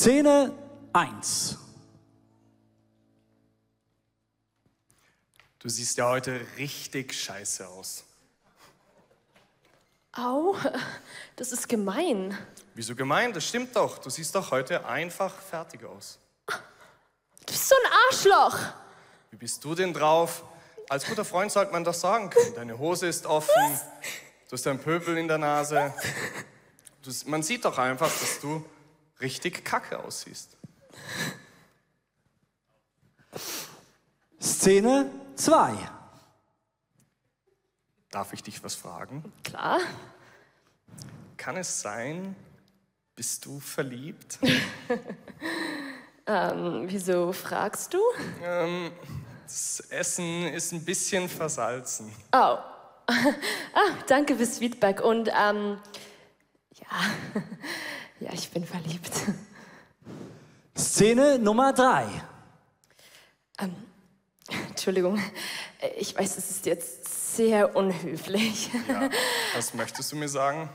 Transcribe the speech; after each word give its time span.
Szene 0.00 0.50
1. 0.94 1.58
Du 5.58 5.68
siehst 5.68 5.98
ja 5.98 6.08
heute 6.08 6.40
richtig 6.56 7.12
scheiße 7.12 7.68
aus. 7.68 8.04
Au, 10.12 10.56
das 11.36 11.52
ist 11.52 11.68
gemein. 11.68 12.34
Wieso 12.74 12.94
gemein? 12.96 13.34
Das 13.34 13.46
stimmt 13.46 13.76
doch. 13.76 13.98
Du 13.98 14.08
siehst 14.08 14.34
doch 14.34 14.50
heute 14.50 14.86
einfach 14.86 15.34
fertig 15.34 15.84
aus. 15.84 16.18
Du 16.46 16.56
bist 17.44 17.68
so 17.68 17.74
ein 17.74 17.92
Arschloch. 18.08 18.58
Wie 19.30 19.36
bist 19.36 19.62
du 19.62 19.74
denn 19.74 19.92
drauf? 19.92 20.44
Als 20.88 21.04
guter 21.04 21.26
Freund 21.26 21.52
sollte 21.52 21.72
man 21.72 21.84
das 21.84 22.00
sagen 22.00 22.30
können. 22.30 22.54
Deine 22.54 22.78
Hose 22.78 23.06
ist 23.06 23.26
offen, 23.26 23.78
du 24.48 24.52
hast 24.52 24.66
einen 24.66 24.78
Pöbel 24.78 25.18
in 25.18 25.28
der 25.28 25.36
Nase. 25.36 25.92
Du, 27.02 27.10
man 27.26 27.42
sieht 27.42 27.66
doch 27.66 27.76
einfach, 27.76 28.10
dass 28.10 28.40
du 28.40 28.64
richtig 29.20 29.64
kacke 29.64 29.98
aussiehst. 29.98 30.56
Szene 34.40 35.10
2. 35.36 35.76
Darf 38.10 38.32
ich 38.32 38.42
dich 38.42 38.62
was 38.64 38.74
fragen? 38.74 39.32
Klar. 39.44 39.78
Kann 41.36 41.56
es 41.56 41.80
sein, 41.80 42.34
bist 43.14 43.46
du 43.46 43.60
verliebt? 43.60 44.38
Ähm, 46.26 46.84
wieso 46.86 47.32
fragst 47.32 47.92
du? 47.92 47.98
ähm, 48.44 48.92
das 49.42 49.80
Essen 49.90 50.46
ist 50.46 50.70
ein 50.70 50.84
bisschen 50.84 51.28
versalzen. 51.28 52.12
Oh. 52.32 52.36
ah, 53.08 53.90
danke 54.06 54.36
fürs 54.36 54.58
Feedback. 54.58 55.00
Und 55.00 55.28
ähm, 55.28 55.78
ja, 56.74 56.86
ja, 58.20 58.32
ich 58.32 58.50
bin 58.50 58.64
verliebt. 58.64 59.10
Szene 60.76 61.38
Nummer 61.38 61.72
3. 61.72 62.06
Entschuldigung, 64.68 65.20
ich 65.98 66.16
weiß, 66.16 66.36
es 66.38 66.50
ist 66.50 66.66
jetzt 66.66 67.36
sehr 67.36 67.76
unhöflich. 67.76 68.70
Ja. 68.88 69.08
Was 69.54 69.74
möchtest 69.74 70.10
du 70.12 70.16
mir 70.16 70.28
sagen? 70.28 70.68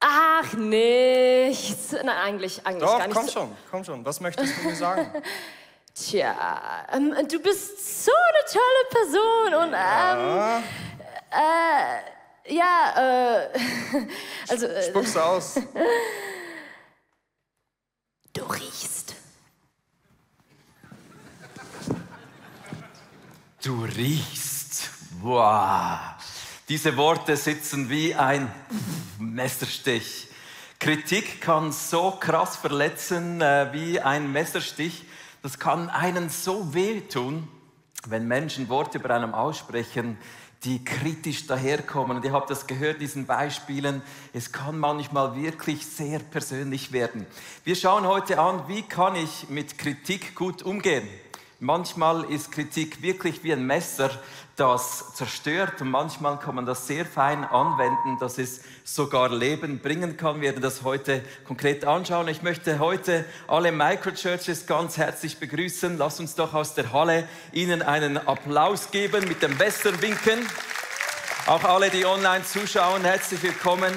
Ach, 0.00 0.52
nichts. 0.54 1.92
Nein, 1.92 2.08
eigentlich, 2.08 2.66
eigentlich 2.66 2.82
Doch, 2.82 2.98
gar 2.98 3.06
nichts. 3.06 3.20
komm 3.20 3.28
schon, 3.28 3.56
komm 3.70 3.84
schon. 3.84 4.04
Was 4.04 4.18
möchtest 4.20 4.58
du 4.58 4.62
mir 4.68 4.74
sagen? 4.76 5.22
Tja, 5.94 6.86
ähm, 6.92 7.14
du 7.28 7.38
bist 7.40 8.04
so 8.04 8.12
eine 8.12 8.44
tolle 8.52 8.84
Person 8.90 9.54
und 9.54 9.68
ähm, 9.68 9.72
Ja, 9.74 10.62
äh, 11.32 12.02
ja, 12.54 12.94
äh, 12.96 13.48
also 14.48 14.66
äh, 14.66 14.82
spuck's 14.88 15.16
aus. 15.16 15.54
du 18.32 18.42
riechst. 18.44 19.14
Du 23.60 23.82
riechst. 23.82 24.88
Wow. 25.20 25.98
Diese 26.68 26.96
Worte 26.96 27.36
sitzen 27.36 27.90
wie 27.90 28.14
ein 28.14 28.52
Messerstich. 29.18 30.28
Kritik 30.78 31.40
kann 31.40 31.72
so 31.72 32.12
krass 32.12 32.54
verletzen 32.54 33.40
äh, 33.40 33.72
wie 33.72 33.98
ein 33.98 34.30
Messerstich. 34.30 35.04
Das 35.42 35.58
kann 35.58 35.90
einen 35.90 36.28
so 36.28 36.72
wehtun, 36.72 37.48
wenn 38.06 38.28
Menschen 38.28 38.68
Worte 38.68 38.98
über 38.98 39.10
einem 39.10 39.34
aussprechen, 39.34 40.18
die 40.62 40.84
kritisch 40.84 41.48
daherkommen. 41.48 42.18
Und 42.18 42.24
ihr 42.24 42.32
habt 42.32 42.50
das 42.50 42.68
gehört, 42.68 43.00
diesen 43.00 43.26
Beispielen. 43.26 44.02
Es 44.32 44.52
kann 44.52 44.78
manchmal 44.78 45.34
wirklich 45.34 45.84
sehr 45.84 46.20
persönlich 46.20 46.92
werden. 46.92 47.26
Wir 47.64 47.74
schauen 47.74 48.06
heute 48.06 48.38
an, 48.38 48.68
wie 48.68 48.82
kann 48.82 49.16
ich 49.16 49.48
mit 49.48 49.78
Kritik 49.78 50.36
gut 50.36 50.62
umgehen. 50.62 51.08
Manchmal 51.60 52.22
ist 52.30 52.52
Kritik 52.52 53.02
wirklich 53.02 53.42
wie 53.42 53.52
ein 53.52 53.66
Messer, 53.66 54.10
das 54.54 55.14
zerstört 55.14 55.80
und 55.80 55.90
manchmal 55.90 56.38
kann 56.38 56.54
man 56.54 56.66
das 56.66 56.86
sehr 56.86 57.04
fein 57.04 57.42
anwenden, 57.42 58.16
dass 58.20 58.38
es 58.38 58.60
sogar 58.84 59.28
Leben 59.28 59.80
bringen 59.80 60.16
kann. 60.16 60.36
Wir 60.36 60.50
werden 60.50 60.62
das 60.62 60.84
heute 60.84 61.20
konkret 61.44 61.84
anschauen. 61.84 62.28
Ich 62.28 62.42
möchte 62.42 62.78
heute 62.78 63.24
alle 63.48 63.72
Microchurches 63.72 64.68
ganz 64.68 64.98
herzlich 64.98 65.40
begrüßen. 65.40 65.98
Lasst 65.98 66.20
uns 66.20 66.36
doch 66.36 66.54
aus 66.54 66.74
der 66.74 66.92
Halle 66.92 67.26
Ihnen 67.52 67.82
einen 67.82 68.18
Applaus 68.18 68.92
geben, 68.92 69.26
mit 69.26 69.42
dem 69.42 69.56
Messer 69.56 70.00
winken. 70.00 70.46
Auch 71.48 71.64
alle, 71.64 71.90
die 71.90 72.06
online 72.06 72.44
zuschauen, 72.44 73.02
herzlich 73.02 73.42
willkommen. 73.42 73.92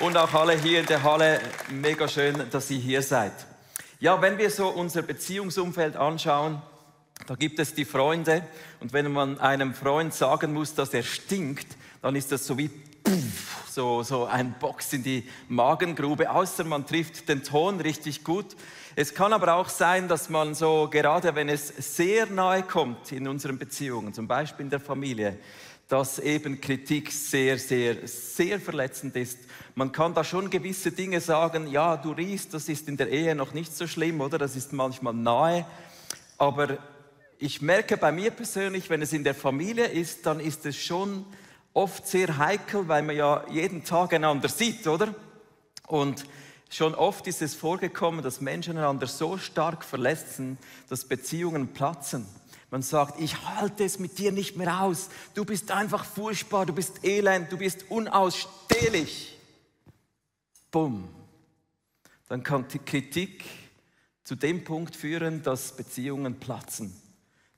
Und 0.00 0.16
auch 0.16 0.34
alle 0.34 0.54
hier 0.54 0.80
in 0.80 0.86
der 0.86 1.04
Halle, 1.04 1.40
mega 1.68 2.08
schön, 2.08 2.50
dass 2.50 2.68
ihr 2.72 2.80
hier 2.80 3.02
seid. 3.02 3.34
Ja, 4.00 4.20
wenn 4.20 4.36
wir 4.36 4.50
so 4.50 4.66
unser 4.66 5.02
Beziehungsumfeld 5.02 5.96
anschauen, 5.96 6.60
da 7.28 7.34
gibt 7.34 7.58
es 7.58 7.74
die 7.74 7.84
Freunde 7.84 8.42
und 8.80 8.94
wenn 8.94 9.12
man 9.12 9.38
einem 9.38 9.74
Freund 9.74 10.14
sagen 10.14 10.54
muss, 10.54 10.74
dass 10.74 10.94
er 10.94 11.02
stinkt, 11.02 11.76
dann 12.00 12.16
ist 12.16 12.32
das 12.32 12.46
so 12.46 12.56
wie 12.56 12.68
puff, 12.68 13.66
so, 13.70 14.02
so 14.02 14.24
ein 14.24 14.54
Box 14.58 14.94
in 14.94 15.02
die 15.02 15.28
Magengrube, 15.46 16.30
außer 16.30 16.64
man 16.64 16.86
trifft 16.86 17.28
den 17.28 17.42
Ton 17.42 17.82
richtig 17.82 18.24
gut. 18.24 18.56
Es 18.96 19.12
kann 19.12 19.34
aber 19.34 19.56
auch 19.56 19.68
sein, 19.68 20.08
dass 20.08 20.30
man 20.30 20.54
so, 20.54 20.88
gerade 20.90 21.34
wenn 21.34 21.50
es 21.50 21.68
sehr 21.94 22.24
nahe 22.30 22.62
kommt 22.62 23.12
in 23.12 23.28
unseren 23.28 23.58
Beziehungen, 23.58 24.14
zum 24.14 24.26
Beispiel 24.26 24.64
in 24.64 24.70
der 24.70 24.80
Familie, 24.80 25.38
dass 25.86 26.18
eben 26.18 26.62
Kritik 26.62 27.12
sehr, 27.12 27.58
sehr, 27.58 28.08
sehr 28.08 28.58
verletzend 28.58 29.16
ist. 29.16 29.38
Man 29.74 29.92
kann 29.92 30.14
da 30.14 30.24
schon 30.24 30.48
gewisse 30.48 30.92
Dinge 30.92 31.20
sagen, 31.20 31.66
ja, 31.66 31.98
du 31.98 32.12
riechst, 32.12 32.54
das 32.54 32.70
ist 32.70 32.88
in 32.88 32.96
der 32.96 33.10
Ehe 33.10 33.34
noch 33.34 33.52
nicht 33.52 33.76
so 33.76 33.86
schlimm, 33.86 34.22
oder? 34.22 34.38
Das 34.38 34.56
ist 34.56 34.72
manchmal 34.72 35.12
nahe. 35.12 35.66
Aber 36.38 36.78
ich 37.38 37.62
merke 37.62 37.96
bei 37.96 38.10
mir 38.10 38.30
persönlich, 38.30 38.90
wenn 38.90 39.02
es 39.02 39.12
in 39.12 39.24
der 39.24 39.34
Familie 39.34 39.86
ist, 39.86 40.26
dann 40.26 40.40
ist 40.40 40.66
es 40.66 40.76
schon 40.76 41.24
oft 41.72 42.06
sehr 42.06 42.38
heikel, 42.38 42.88
weil 42.88 43.02
man 43.02 43.16
ja 43.16 43.44
jeden 43.50 43.84
Tag 43.84 44.12
einander 44.12 44.48
sieht, 44.48 44.86
oder? 44.86 45.14
Und 45.86 46.24
schon 46.68 46.94
oft 46.94 47.26
ist 47.28 47.40
es 47.40 47.54
vorgekommen, 47.54 48.22
dass 48.22 48.40
Menschen 48.40 48.76
einander 48.76 49.06
so 49.06 49.38
stark 49.38 49.84
verletzen, 49.84 50.58
dass 50.88 51.04
Beziehungen 51.04 51.68
platzen. 51.68 52.26
Man 52.70 52.82
sagt, 52.82 53.20
ich 53.20 53.42
halte 53.44 53.84
es 53.84 53.98
mit 53.98 54.18
dir 54.18 54.32
nicht 54.32 54.56
mehr 54.56 54.82
aus. 54.82 55.08
Du 55.34 55.44
bist 55.44 55.70
einfach 55.70 56.04
furchtbar, 56.04 56.66
du 56.66 56.74
bist 56.74 57.04
elend, 57.04 57.50
du 57.52 57.56
bist 57.56 57.86
unausstehlich. 57.88 59.38
Bumm. 60.70 61.08
Dann 62.28 62.42
kann 62.42 62.66
die 62.68 62.80
Kritik 62.80 63.44
zu 64.24 64.34
dem 64.34 64.64
Punkt 64.64 64.94
führen, 64.94 65.42
dass 65.42 65.74
Beziehungen 65.74 66.38
platzen. 66.38 66.94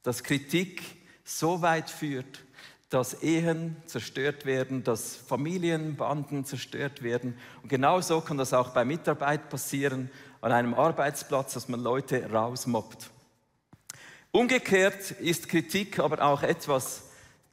Dass 0.03 0.23
Kritik 0.23 0.83
so 1.25 1.63
weit 1.63 1.91
führt, 1.91 2.45
dass 2.91 3.23
Ehen 3.23 3.77
zerstört 3.87 4.45
werden, 4.45 4.83
dass 4.83 5.15
Familienbanden 5.15 6.45
zerstört 6.45 7.03
werden. 7.03 7.39
Und 7.63 7.69
genauso 7.69 8.21
kann 8.21 8.37
das 8.37 8.53
auch 8.53 8.71
bei 8.71 8.85
Mitarbeit 8.85 9.49
passieren, 9.49 10.11
an 10.41 10.53
einem 10.53 10.75
Arbeitsplatz, 10.75 11.55
dass 11.55 11.69
man 11.69 11.81
Leute 11.81 12.31
rausmobbt. 12.31 13.11
Umgekehrt 14.33 15.11
ist 15.13 15.49
Kritik 15.49 15.99
aber 15.99 16.23
auch 16.23 16.43
etwas, 16.43 17.03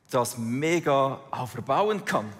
das 0.09 0.37
mega 0.37 1.19
auferbauen 1.31 2.05
kann. 2.05 2.31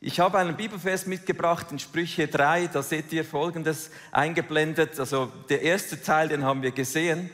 Ich 0.00 0.20
habe 0.20 0.38
einen 0.38 0.56
Bibelvers 0.56 1.06
mitgebracht 1.06 1.66
in 1.72 1.78
Sprüche 1.78 2.26
3, 2.26 2.68
da 2.68 2.82
seht 2.82 3.12
ihr 3.12 3.24
Folgendes 3.24 3.90
eingeblendet. 4.12 4.98
Also 4.98 5.30
der 5.48 5.60
erste 5.60 6.00
Teil, 6.00 6.28
den 6.28 6.44
haben 6.44 6.62
wir 6.62 6.70
gesehen. 6.70 7.28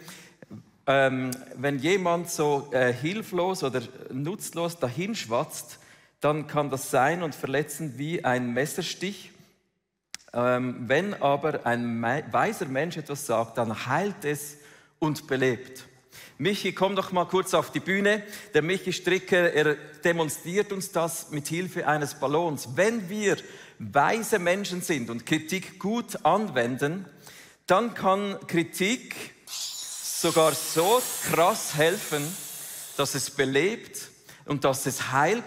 Ähm, 0.89 1.33
wenn 1.57 1.79
jemand 1.81 2.31
so 2.31 2.69
äh, 2.71 2.93
hilflos 2.93 3.65
oder 3.65 3.83
nutzlos 4.13 4.79
dahinschwatzt, 4.79 5.81
dann 6.21 6.47
kann 6.47 6.71
das 6.71 6.91
sein 6.91 7.23
und 7.23 7.35
verletzen 7.35 7.99
wie 7.99 8.25
ein 8.25 8.53
Messerstich. 8.53 9.33
Ähm, 10.33 10.77
wenn 10.87 11.15
aber 11.15 11.67
ein 11.67 12.03
weiser 12.31 12.67
Mensch 12.67 12.97
etwas 12.97 13.27
sagt, 13.27 13.59
dann 13.59 13.87
heilt 13.87 14.25
es 14.25 14.59
und 14.99 15.27
belebt. 15.27 15.87
Michi, 16.39 16.73
komm 16.73 16.95
doch 16.95 17.13
mal 17.13 17.25
kurz 17.25 17.55
auf 17.55 17.73
die 17.73 17.81
Bühne. 17.81 18.23
Der 18.55 18.63
Michi 18.63 18.93
Stricker, 18.93 19.53
er 19.53 19.75
demonstriert 20.05 20.71
uns 20.71 20.93
das 20.93 21.31
mit 21.31 21.49
Hilfe 21.49 21.89
eines 21.89 22.15
Ballons. 22.15 22.69
Wenn 22.77 23.09
wir 23.09 23.39
weise 23.79 24.39
Menschen 24.39 24.83
sind 24.83 25.11
und 25.11 25.27
Kritik 25.27 25.79
gut 25.79 26.25
anwenden, 26.25 27.07
dann 27.67 27.95
kann 27.95 28.37
Kritik 28.47 29.36
sogar 30.21 30.55
so 30.55 31.03
krass 31.31 31.75
helfen, 31.75 32.27
dass 32.97 33.15
es 33.15 33.31
belebt 33.31 34.09
und 34.47 34.65
dass 34.65 34.87
es 34.87 35.13
heilt, 35.13 35.45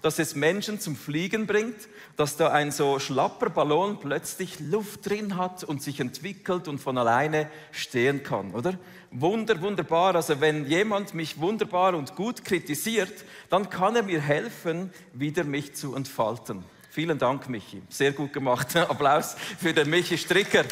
dass 0.00 0.18
es 0.18 0.36
Menschen 0.36 0.78
zum 0.78 0.94
Fliegen 0.96 1.46
bringt, 1.46 1.88
dass 2.16 2.36
da 2.36 2.52
ein 2.52 2.70
so 2.70 2.98
schlapper 2.98 3.50
Ballon 3.50 3.98
plötzlich 3.98 4.60
Luft 4.60 5.08
drin 5.08 5.36
hat 5.36 5.64
und 5.64 5.82
sich 5.82 5.98
entwickelt 5.98 6.68
und 6.68 6.78
von 6.78 6.98
alleine 6.98 7.48
stehen 7.72 8.22
kann, 8.22 8.52
oder? 8.52 8.74
Wunder, 9.10 9.60
wunderbar. 9.60 10.14
Also 10.14 10.40
wenn 10.40 10.66
jemand 10.66 11.14
mich 11.14 11.40
wunderbar 11.40 11.94
und 11.94 12.14
gut 12.14 12.44
kritisiert, 12.44 13.24
dann 13.50 13.70
kann 13.70 13.96
er 13.96 14.02
mir 14.02 14.20
helfen, 14.20 14.92
wieder 15.12 15.44
mich 15.44 15.74
zu 15.74 15.94
entfalten. 15.94 16.64
Vielen 16.90 17.18
Dank, 17.18 17.48
Michi. 17.48 17.82
Sehr 17.88 18.12
gut 18.12 18.32
gemacht. 18.32 18.76
Applaus 18.76 19.34
für 19.58 19.72
den 19.72 19.90
Michi 19.90 20.18
Stricker. 20.18 20.64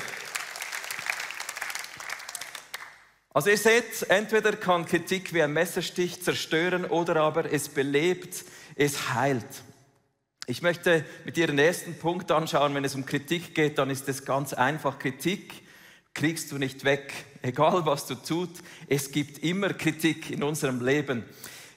Also 3.32 3.50
ihr 3.50 3.58
seht, 3.58 4.08
entweder 4.08 4.52
kann 4.56 4.86
Kritik 4.86 5.32
wie 5.32 5.40
ein 5.40 5.52
Messerstich 5.52 6.20
zerstören 6.20 6.84
oder 6.84 7.16
aber 7.16 7.52
es 7.52 7.68
belebt, 7.68 8.44
es 8.74 9.14
heilt. 9.14 9.46
Ich 10.46 10.62
möchte 10.62 11.04
mit 11.24 11.36
dir 11.36 11.46
den 11.46 11.60
ersten 11.60 11.96
Punkt 11.96 12.32
anschauen. 12.32 12.74
Wenn 12.74 12.84
es 12.84 12.96
um 12.96 13.06
Kritik 13.06 13.54
geht, 13.54 13.78
dann 13.78 13.88
ist 13.88 14.08
es 14.08 14.24
ganz 14.24 14.52
einfach. 14.52 14.98
Kritik 14.98 15.62
kriegst 16.12 16.50
du 16.50 16.58
nicht 16.58 16.82
weg, 16.82 17.12
egal 17.42 17.86
was 17.86 18.06
du 18.06 18.16
tut. 18.16 18.50
Es 18.88 19.12
gibt 19.12 19.44
immer 19.44 19.74
Kritik 19.74 20.32
in 20.32 20.42
unserem 20.42 20.84
Leben. 20.84 21.24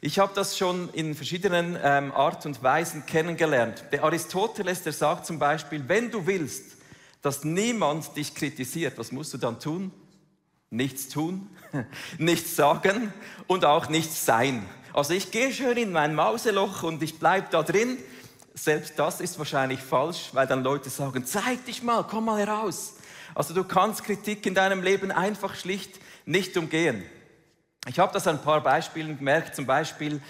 Ich 0.01 0.17
habe 0.17 0.33
das 0.33 0.57
schon 0.57 0.89
in 0.93 1.13
verschiedenen 1.13 1.77
ähm, 1.83 2.11
Art 2.13 2.47
und 2.47 2.63
Weisen 2.63 3.05
kennengelernt. 3.05 3.85
Der 3.91 4.03
Aristoteles, 4.03 4.81
der 4.81 4.93
sagt 4.93 5.27
zum 5.27 5.37
Beispiel, 5.37 5.87
wenn 5.87 6.09
du 6.09 6.25
willst, 6.25 6.77
dass 7.21 7.43
niemand 7.43 8.17
dich 8.17 8.33
kritisiert, 8.33 8.97
was 8.97 9.11
musst 9.11 9.35
du 9.35 9.37
dann 9.37 9.59
tun? 9.59 9.91
Nichts 10.73 11.07
tun, 11.07 11.47
nichts 12.17 12.55
sagen 12.55 13.13
und 13.45 13.63
auch 13.63 13.89
nichts 13.89 14.25
sein. 14.25 14.65
Also 14.91 15.13
ich 15.13 15.29
gehe 15.29 15.53
schön 15.53 15.77
in 15.77 15.91
mein 15.91 16.15
Mauseloch 16.15 16.81
und 16.81 17.03
ich 17.03 17.19
bleibe 17.19 17.47
da 17.51 17.61
drin. 17.61 17.99
Selbst 18.55 18.97
das 18.97 19.21
ist 19.21 19.37
wahrscheinlich 19.37 19.79
falsch, 19.79 20.31
weil 20.33 20.47
dann 20.47 20.63
Leute 20.63 20.89
sagen, 20.89 21.27
zeig 21.27 21.63
dich 21.65 21.83
mal, 21.83 22.03
komm 22.03 22.25
mal 22.25 22.39
heraus. 22.39 22.95
Also 23.35 23.53
du 23.53 23.63
kannst 23.63 24.03
Kritik 24.03 24.47
in 24.47 24.55
deinem 24.55 24.81
Leben 24.81 25.11
einfach 25.11 25.53
schlicht 25.53 25.99
nicht 26.25 26.57
umgehen. 26.57 27.03
Ich 27.87 27.99
habe 27.99 28.11
das 28.11 28.25
an 28.25 28.37
ein 28.37 28.43
paar 28.43 28.61
Beispielen 28.61 29.19
gemerkt, 29.19 29.55
zum 29.55 29.67
Beispiel 29.67 30.21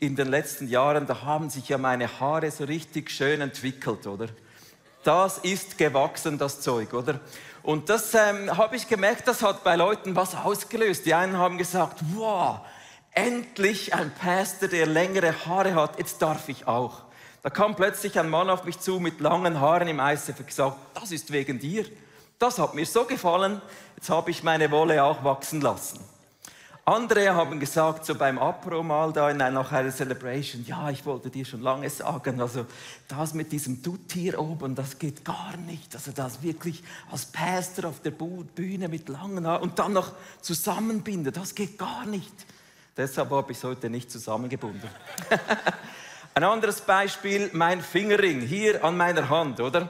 in 0.00 0.16
den 0.16 0.26
letzten 0.26 0.66
Jahren, 0.66 1.06
da 1.06 1.22
haben 1.22 1.48
sich 1.48 1.68
ja 1.68 1.78
meine 1.78 2.18
Haare 2.18 2.50
so 2.50 2.64
richtig 2.64 3.08
schön 3.08 3.40
entwickelt, 3.40 4.08
oder? 4.08 4.26
Das 5.02 5.38
ist 5.38 5.78
gewachsen, 5.78 6.38
das 6.38 6.60
Zeug, 6.60 6.92
oder? 6.94 7.20
Und 7.62 7.88
das 7.88 8.14
ähm, 8.14 8.56
habe 8.56 8.76
ich 8.76 8.88
gemerkt, 8.88 9.28
das 9.28 9.42
hat 9.42 9.62
bei 9.64 9.76
Leuten 9.76 10.16
was 10.16 10.34
ausgelöst. 10.34 11.06
Die 11.06 11.14
einen 11.14 11.38
haben 11.38 11.58
gesagt, 11.58 12.00
wow, 12.14 12.60
endlich 13.12 13.94
ein 13.94 14.12
Pastor, 14.14 14.68
der 14.68 14.86
längere 14.86 15.34
Haare 15.46 15.74
hat, 15.74 15.98
jetzt 15.98 16.20
darf 16.22 16.48
ich 16.48 16.66
auch. 16.66 17.02
Da 17.42 17.50
kam 17.50 17.74
plötzlich 17.74 18.18
ein 18.18 18.28
Mann 18.28 18.50
auf 18.50 18.64
mich 18.64 18.78
zu 18.78 19.00
mit 19.00 19.20
langen 19.20 19.60
Haaren 19.60 19.88
im 19.88 19.98
ICF 19.98 20.38
und 20.40 20.46
gesagt, 20.46 20.76
das 20.94 21.10
ist 21.10 21.32
wegen 21.32 21.58
dir. 21.58 21.84
Das 22.38 22.58
hat 22.58 22.74
mir 22.74 22.86
so 22.86 23.04
gefallen, 23.04 23.60
jetzt 23.96 24.10
habe 24.10 24.30
ich 24.30 24.42
meine 24.42 24.70
Wolle 24.70 25.02
auch 25.02 25.22
wachsen 25.24 25.60
lassen. 25.60 26.00
Andere 26.84 27.32
haben 27.32 27.60
gesagt, 27.60 28.04
so 28.04 28.16
beim 28.16 28.38
Apro 28.38 28.82
mal 28.82 29.12
da 29.12 29.30
in 29.30 29.40
einer, 29.40 29.62
nach 29.62 29.70
einer 29.70 29.92
Celebration, 29.92 30.64
ja, 30.66 30.90
ich 30.90 31.06
wollte 31.06 31.30
dir 31.30 31.44
schon 31.44 31.62
lange 31.62 31.88
sagen, 31.88 32.40
also 32.40 32.66
das 33.06 33.34
mit 33.34 33.52
diesem 33.52 33.82
Dutt 33.82 34.10
hier 34.12 34.40
oben, 34.40 34.74
das 34.74 34.98
geht 34.98 35.24
gar 35.24 35.56
nicht. 35.58 35.94
Also 35.94 36.10
das 36.10 36.42
wirklich 36.42 36.82
als 37.12 37.26
Pastor 37.26 37.88
auf 37.88 38.00
der 38.00 38.10
Bühne 38.10 38.88
mit 38.88 39.08
langen 39.08 39.46
Haaren 39.46 39.62
und 39.62 39.78
dann 39.78 39.92
noch 39.92 40.10
zusammenbinden, 40.40 41.32
das 41.32 41.54
geht 41.54 41.78
gar 41.78 42.04
nicht. 42.04 42.32
Deshalb 42.96 43.30
habe 43.30 43.52
ich 43.52 43.58
es 43.58 43.64
heute 43.64 43.88
nicht 43.88 44.10
zusammengebunden. 44.10 44.90
Ein 46.34 46.44
anderes 46.44 46.80
Beispiel, 46.80 47.48
mein 47.52 47.80
Fingerring 47.80 48.40
hier 48.40 48.82
an 48.84 48.96
meiner 48.96 49.28
Hand, 49.28 49.60
oder? 49.60 49.88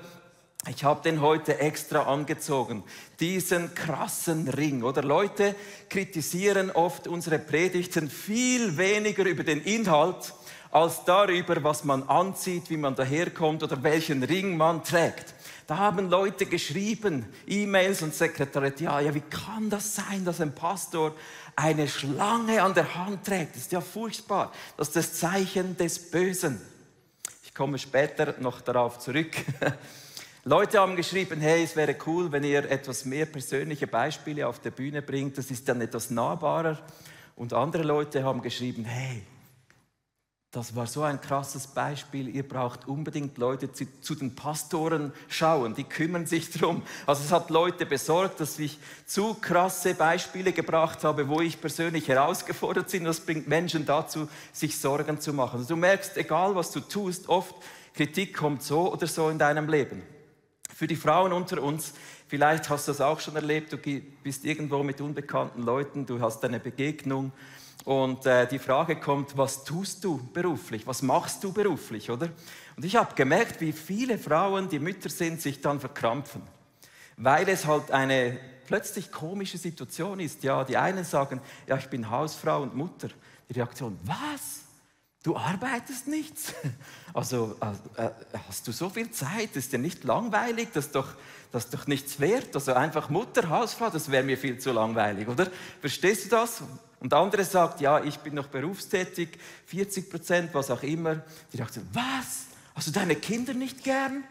Ich 0.68 0.84
habe 0.84 1.02
den 1.02 1.20
heute 1.20 1.58
extra 1.58 2.02
angezogen, 2.02 2.84
diesen 3.18 3.74
krassen 3.74 4.48
Ring. 4.48 4.84
Oder 4.84 5.02
Leute 5.02 5.56
kritisieren 5.90 6.70
oft 6.70 7.08
unsere 7.08 7.40
Predigten 7.40 8.08
viel 8.08 8.76
weniger 8.76 9.24
über 9.24 9.42
den 9.42 9.60
Inhalt 9.60 10.32
als 10.70 11.04
darüber, 11.04 11.64
was 11.64 11.82
man 11.82 12.04
anzieht, 12.04 12.70
wie 12.70 12.76
man 12.76 12.94
daherkommt 12.94 13.64
oder 13.64 13.82
welchen 13.82 14.22
Ring 14.22 14.56
man 14.56 14.84
trägt. 14.84 15.34
Da 15.66 15.78
haben 15.78 16.08
Leute 16.08 16.46
geschrieben, 16.46 17.26
E-Mails 17.46 18.02
und 18.02 18.14
Sekretariat, 18.14 18.80
ja, 18.80 19.00
ja, 19.00 19.12
wie 19.14 19.20
kann 19.20 19.68
das 19.68 19.96
sein, 19.96 20.24
dass 20.24 20.40
ein 20.40 20.54
Pastor 20.54 21.14
eine 21.56 21.88
Schlange 21.88 22.62
an 22.62 22.74
der 22.74 22.94
Hand 22.94 23.26
trägt? 23.26 23.56
Das 23.56 23.62
ist 23.62 23.72
ja 23.72 23.80
furchtbar. 23.80 24.52
Das 24.76 24.88
ist 24.88 24.96
das 24.96 25.14
Zeichen 25.14 25.76
des 25.76 26.10
Bösen. 26.10 26.60
Ich 27.42 27.52
komme 27.52 27.78
später 27.78 28.36
noch 28.38 28.60
darauf 28.60 29.00
zurück. 29.00 29.32
Leute 30.44 30.80
haben 30.80 30.96
geschrieben, 30.96 31.40
hey, 31.40 31.62
es 31.62 31.76
wäre 31.76 31.94
cool, 32.04 32.32
wenn 32.32 32.42
ihr 32.42 32.68
etwas 32.68 33.04
mehr 33.04 33.26
persönliche 33.26 33.86
Beispiele 33.86 34.48
auf 34.48 34.58
der 34.58 34.72
Bühne 34.72 35.00
bringt, 35.00 35.38
das 35.38 35.52
ist 35.52 35.68
dann 35.68 35.80
etwas 35.80 36.10
nahbarer. 36.10 36.78
Und 37.36 37.52
andere 37.52 37.84
Leute 37.84 38.24
haben 38.24 38.42
geschrieben, 38.42 38.84
hey, 38.84 39.22
das 40.50 40.74
war 40.74 40.88
so 40.88 41.02
ein 41.02 41.20
krasses 41.20 41.68
Beispiel. 41.68 42.28
Ihr 42.28 42.46
braucht 42.46 42.88
unbedingt 42.88 43.38
Leute 43.38 43.72
zu, 43.72 43.86
zu, 44.00 44.16
den 44.16 44.34
Pastoren 44.34 45.12
schauen. 45.28 45.74
Die 45.74 45.84
kümmern 45.84 46.26
sich 46.26 46.50
darum. 46.50 46.82
Also 47.06 47.22
es 47.22 47.30
hat 47.30 47.48
Leute 47.48 47.86
besorgt, 47.86 48.40
dass 48.40 48.58
ich 48.58 48.78
zu 49.06 49.34
krasse 49.34 49.94
Beispiele 49.94 50.52
gebracht 50.52 51.04
habe, 51.04 51.28
wo 51.28 51.40
ich 51.40 51.60
persönlich 51.60 52.08
herausgefordert 52.08 52.90
bin. 52.90 53.04
Das 53.04 53.20
bringt 53.20 53.46
Menschen 53.46 53.86
dazu, 53.86 54.28
sich 54.52 54.78
Sorgen 54.78 55.20
zu 55.20 55.32
machen. 55.32 55.60
Also 55.60 55.74
du 55.74 55.76
merkst, 55.76 56.16
egal 56.16 56.54
was 56.56 56.72
du 56.72 56.80
tust, 56.80 57.28
oft 57.28 57.54
Kritik 57.94 58.36
kommt 58.36 58.62
so 58.62 58.92
oder 58.92 59.06
so 59.06 59.30
in 59.30 59.38
deinem 59.38 59.68
Leben. 59.68 60.02
Für 60.82 60.88
die 60.88 60.96
Frauen 60.96 61.32
unter 61.32 61.62
uns, 61.62 61.92
vielleicht 62.26 62.68
hast 62.68 62.88
du 62.88 62.90
das 62.90 63.00
auch 63.00 63.20
schon 63.20 63.36
erlebt, 63.36 63.72
du 63.72 63.76
bist 63.76 64.44
irgendwo 64.44 64.82
mit 64.82 65.00
unbekannten 65.00 65.62
Leuten, 65.62 66.06
du 66.06 66.20
hast 66.20 66.44
eine 66.44 66.58
Begegnung 66.58 67.30
und 67.84 68.26
äh, 68.26 68.48
die 68.48 68.58
Frage 68.58 68.96
kommt, 68.96 69.38
was 69.38 69.62
tust 69.62 70.02
du 70.02 70.18
beruflich? 70.32 70.84
Was 70.84 71.00
machst 71.00 71.44
du 71.44 71.52
beruflich, 71.52 72.10
oder? 72.10 72.30
Und 72.76 72.84
ich 72.84 72.96
habe 72.96 73.14
gemerkt, 73.14 73.60
wie 73.60 73.70
viele 73.70 74.18
Frauen, 74.18 74.68
die 74.68 74.80
Mütter 74.80 75.08
sind, 75.08 75.40
sich 75.40 75.60
dann 75.60 75.78
verkrampfen, 75.78 76.42
weil 77.16 77.48
es 77.48 77.64
halt 77.64 77.92
eine 77.92 78.40
plötzlich 78.66 79.12
komische 79.12 79.58
Situation 79.58 80.18
ist. 80.18 80.42
Ja, 80.42 80.64
die 80.64 80.76
einen 80.76 81.04
sagen, 81.04 81.40
ja, 81.68 81.76
ich 81.76 81.86
bin 81.86 82.10
Hausfrau 82.10 82.60
und 82.60 82.74
Mutter. 82.74 83.10
Die 83.48 83.52
Reaktion, 83.52 83.96
was? 84.02 84.62
Du 85.22 85.36
arbeitest 85.36 86.08
nichts. 86.08 86.54
Also 87.14 87.58
äh, 87.60 88.06
äh, 88.06 88.10
hast 88.48 88.66
du 88.66 88.72
so 88.72 88.88
viel 88.88 89.10
Zeit? 89.10 89.54
Ist 89.54 89.70
dir 89.70 89.78
nicht 89.78 90.02
langweilig? 90.02 90.68
Das 90.72 90.86
ist 90.86 90.94
doch, 90.94 91.08
das 91.50 91.66
ist 91.66 91.74
doch 91.74 91.86
nichts 91.86 92.18
wert. 92.20 92.54
Also 92.54 92.72
einfach 92.72 93.10
Mutter, 93.10 93.50
Hausfrau, 93.50 93.90
das 93.90 94.10
wäre 94.10 94.24
mir 94.24 94.38
viel 94.38 94.56
zu 94.58 94.72
langweilig, 94.72 95.28
oder? 95.28 95.48
Verstehst 95.82 96.24
du 96.24 96.28
das? 96.30 96.62
Und 97.00 97.12
andere 97.12 97.44
sagt, 97.44 97.82
ja, 97.82 98.02
ich 98.02 98.16
bin 98.20 98.32
noch 98.32 98.46
berufstätig, 98.46 99.38
40 99.66 100.08
Prozent, 100.08 100.54
was 100.54 100.70
auch 100.70 100.82
immer. 100.82 101.22
Die 101.52 101.58
dachten, 101.58 101.86
was? 101.92 102.46
Hast 102.74 102.86
du 102.86 102.92
deine 102.92 103.16
Kinder 103.16 103.52
nicht 103.52 103.84
gern? 103.84 104.24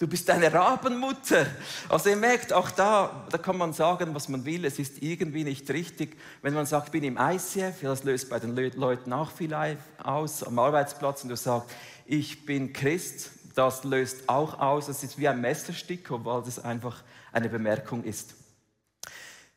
Du 0.00 0.06
bist 0.08 0.30
eine 0.30 0.50
Rabenmutter. 0.50 1.44
Also 1.90 2.08
ihr 2.08 2.16
merkt, 2.16 2.54
auch 2.54 2.70
da, 2.70 3.26
da 3.30 3.36
kann 3.36 3.58
man 3.58 3.74
sagen, 3.74 4.14
was 4.14 4.30
man 4.30 4.46
will. 4.46 4.64
Es 4.64 4.78
ist 4.78 5.02
irgendwie 5.02 5.44
nicht 5.44 5.68
richtig. 5.68 6.16
Wenn 6.40 6.54
man 6.54 6.64
sagt, 6.64 6.90
bin 6.90 7.04
im 7.04 7.18
ICF, 7.18 7.82
das 7.82 8.02
löst 8.04 8.30
bei 8.30 8.38
den 8.38 8.56
Leuten 8.56 9.12
auch 9.12 9.30
viel 9.30 9.54
aus 10.02 10.42
am 10.42 10.58
Arbeitsplatz. 10.58 11.22
Und 11.22 11.28
du 11.28 11.36
sagst, 11.36 11.68
ich 12.06 12.46
bin 12.46 12.72
Christ, 12.72 13.30
das 13.54 13.84
löst 13.84 14.26
auch 14.26 14.58
aus. 14.58 14.88
Es 14.88 15.02
ist 15.02 15.18
wie 15.18 15.28
ein 15.28 15.38
Messerstück, 15.38 16.10
obwohl 16.10 16.42
das 16.44 16.58
einfach 16.58 17.02
eine 17.30 17.50
Bemerkung 17.50 18.02
ist. 18.02 18.39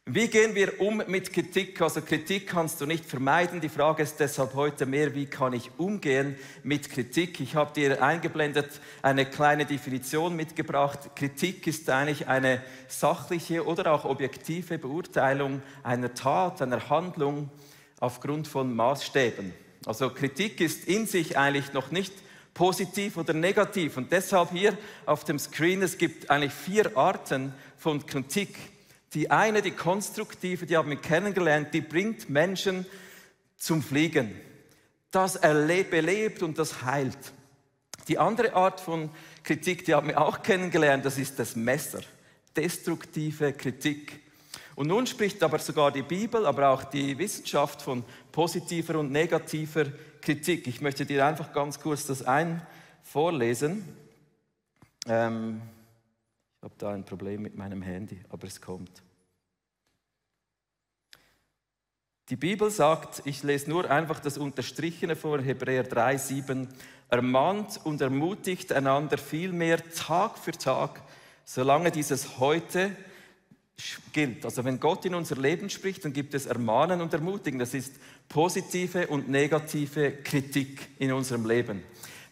Wie 0.06 0.28
gehen 0.28 0.54
wir 0.54 0.82
um 0.82 1.02
mit 1.08 1.32
Kritik? 1.32 1.82
Also 1.82 2.02
Kritik 2.02 2.48
kannst 2.48 2.82
du 2.82 2.86
nicht 2.86 3.06
vermeiden. 3.06 3.62
Die 3.62 3.70
Frage 3.70 4.04
ist 4.04 4.20
deshalb 4.20 4.54
heute 4.54 4.86
mehr, 4.86 5.16
wie 5.16 5.28
kann 5.28 5.54
ich 5.54 5.72
umgehen 5.78 6.36
mit 6.62 6.90
Kritik? 6.90 7.40
Ich 7.40 7.56
habe 7.56 7.74
dir 7.74 8.04
eingeblendet 8.04 8.82
eine 9.02 9.26
kleine 9.26 9.66
Definition 9.66 10.36
mitgebracht. 10.36 11.16
Kritik 11.16 11.66
ist 11.68 11.90
eigentlich 11.90 12.28
eine 12.28 12.62
sachliche 12.90 13.66
oder 13.66 13.94
auch 13.94 14.04
objektive 14.04 14.78
Beurteilung 14.78 15.62
einer 15.84 16.14
Tat, 16.14 16.62
einer 16.62 16.90
Handlung 16.90 17.50
aufgrund 18.02 18.50
von 18.50 18.76
Maßstäben. 18.76 19.54
Also 19.86 20.10
Kritik 20.10 20.60
ist 20.60 20.86
in 20.86 21.06
sich 21.06 21.38
eigentlich 21.38 21.72
noch 21.72 21.92
nicht 21.92 22.14
positiv 22.54 23.16
oder 23.16 23.32
negativ. 23.32 23.96
Und 23.96 24.12
deshalb 24.12 24.52
hier 24.52 24.78
auf 25.06 25.24
dem 25.24 25.40
Screen, 25.40 25.82
es 25.82 25.98
gibt 25.98 26.30
eigentlich 26.30 26.54
vier 26.54 26.98
Arten 26.98 27.54
von 27.78 28.06
Kritik. 28.06 28.73
Die 29.14 29.30
eine, 29.30 29.62
die 29.62 29.72
konstruktive, 29.72 30.66
die 30.66 30.76
haben 30.76 30.90
wir 30.90 30.98
kennengelernt, 30.98 31.74
die 31.74 31.82
bringt 31.82 32.30
Menschen 32.30 32.86
zum 33.58 33.84
Fliegen. 33.84 34.34
Das 35.12 35.40
belebt 35.40 36.42
und 36.42 36.58
das 36.58 36.84
heilt. 36.84 37.34
Die 38.08 38.18
andere 38.18 38.54
Art 38.54 38.82
von 38.82 39.10
Kritik, 39.44 39.86
die 39.86 39.94
haben 39.94 40.08
wir 40.08 40.20
auch 40.20 40.42
kennengelernt, 40.42 41.06
das 41.06 41.18
ist 41.18 41.38
das 41.38 41.56
Messer. 41.56 42.02
Destruktive 42.56 43.54
Kritik. 43.54 44.20
Und 44.76 44.88
nun 44.88 45.06
spricht 45.06 45.44
aber 45.44 45.60
sogar 45.60 45.92
die 45.92 46.02
Bibel, 46.02 46.46
aber 46.46 46.70
auch 46.70 46.84
die 46.84 47.18
Wissenschaft 47.18 47.82
von 47.82 48.04
positiver 48.32 48.98
und 48.98 49.12
negativer 49.12 49.86
Kritik. 50.20 50.68
Ich 50.68 50.82
möchte 50.82 51.06
dir 51.06 51.26
einfach 51.26 51.54
ganz 51.54 51.80
kurz 51.80 52.08
das 52.08 52.24
ein 52.24 52.66
vorlesen. 53.04 53.84
Ähm, 55.06 55.62
ich 56.58 56.64
habe 56.64 56.74
da 56.78 56.92
ein 56.92 57.04
Problem 57.04 57.42
mit 57.44 57.56
meinem 57.56 57.82
Handy, 57.82 58.20
aber 58.30 58.48
es 58.48 58.60
kommt. 58.60 59.03
Die 62.34 62.38
Bibel 62.38 62.72
sagt, 62.72 63.22
ich 63.26 63.44
lese 63.44 63.70
nur 63.70 63.92
einfach 63.92 64.20
das 64.20 64.40
Unterstrichene 64.40 65.16
vor, 65.16 65.40
Hebräer 65.40 65.84
3, 65.84 66.18
7, 66.18 66.68
ermahnt 67.08 67.80
und 67.84 68.02
ermutigt 68.02 68.74
einander 68.74 69.20
vielmehr 69.20 69.78
Tag 69.94 70.40
für 70.40 70.54
Tag, 70.54 71.04
solange 71.46 71.92
dieses 71.92 72.40
heute 72.40 72.90
gilt. 74.14 74.46
Also 74.46 74.66
wenn 74.66 74.80
Gott 74.80 75.06
in 75.06 75.14
unser 75.14 75.36
Leben 75.36 75.70
spricht, 75.70 76.06
dann 76.06 76.12
gibt 76.12 76.34
es 76.34 76.48
Ermahnen 76.48 77.02
und 77.02 77.14
Ermutigen. 77.14 77.60
Das 77.60 77.76
ist 77.76 77.94
positive 78.30 79.06
und 79.10 79.30
negative 79.30 80.14
Kritik 80.14 80.90
in 80.98 81.14
unserem 81.14 81.46
Leben. 81.46 81.84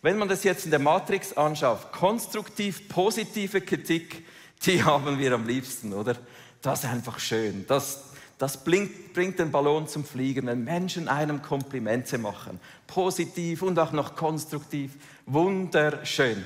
Wenn 0.02 0.18
man 0.18 0.30
das 0.30 0.44
jetzt 0.44 0.66
in 0.66 0.72
der 0.72 0.80
Matrix 0.80 1.34
anschaut, 1.34 1.92
konstruktiv 1.92 2.90
positive 2.90 3.62
Kritik, 3.62 4.26
die 4.66 4.84
haben 4.84 5.20
wir 5.20 5.34
am 5.34 5.46
liebsten, 5.46 5.94
oder? 5.94 6.18
Das 6.64 6.84
ist 6.84 6.90
einfach 6.90 7.20
schön. 7.20 7.66
Das, 7.68 8.11
das 8.42 8.64
bringt, 8.64 9.14
bringt 9.14 9.38
den 9.38 9.52
Ballon 9.52 9.88
zum 9.88 10.04
Fliegen, 10.04 10.48
wenn 10.48 10.64
Menschen 10.64 11.08
einem 11.08 11.44
Komplimente 11.44 12.18
machen. 12.18 12.60
Positiv 12.88 13.62
und 13.62 13.78
auch 13.78 13.92
noch 13.92 14.16
konstruktiv. 14.16 14.94
Wunderschön. 15.28 16.44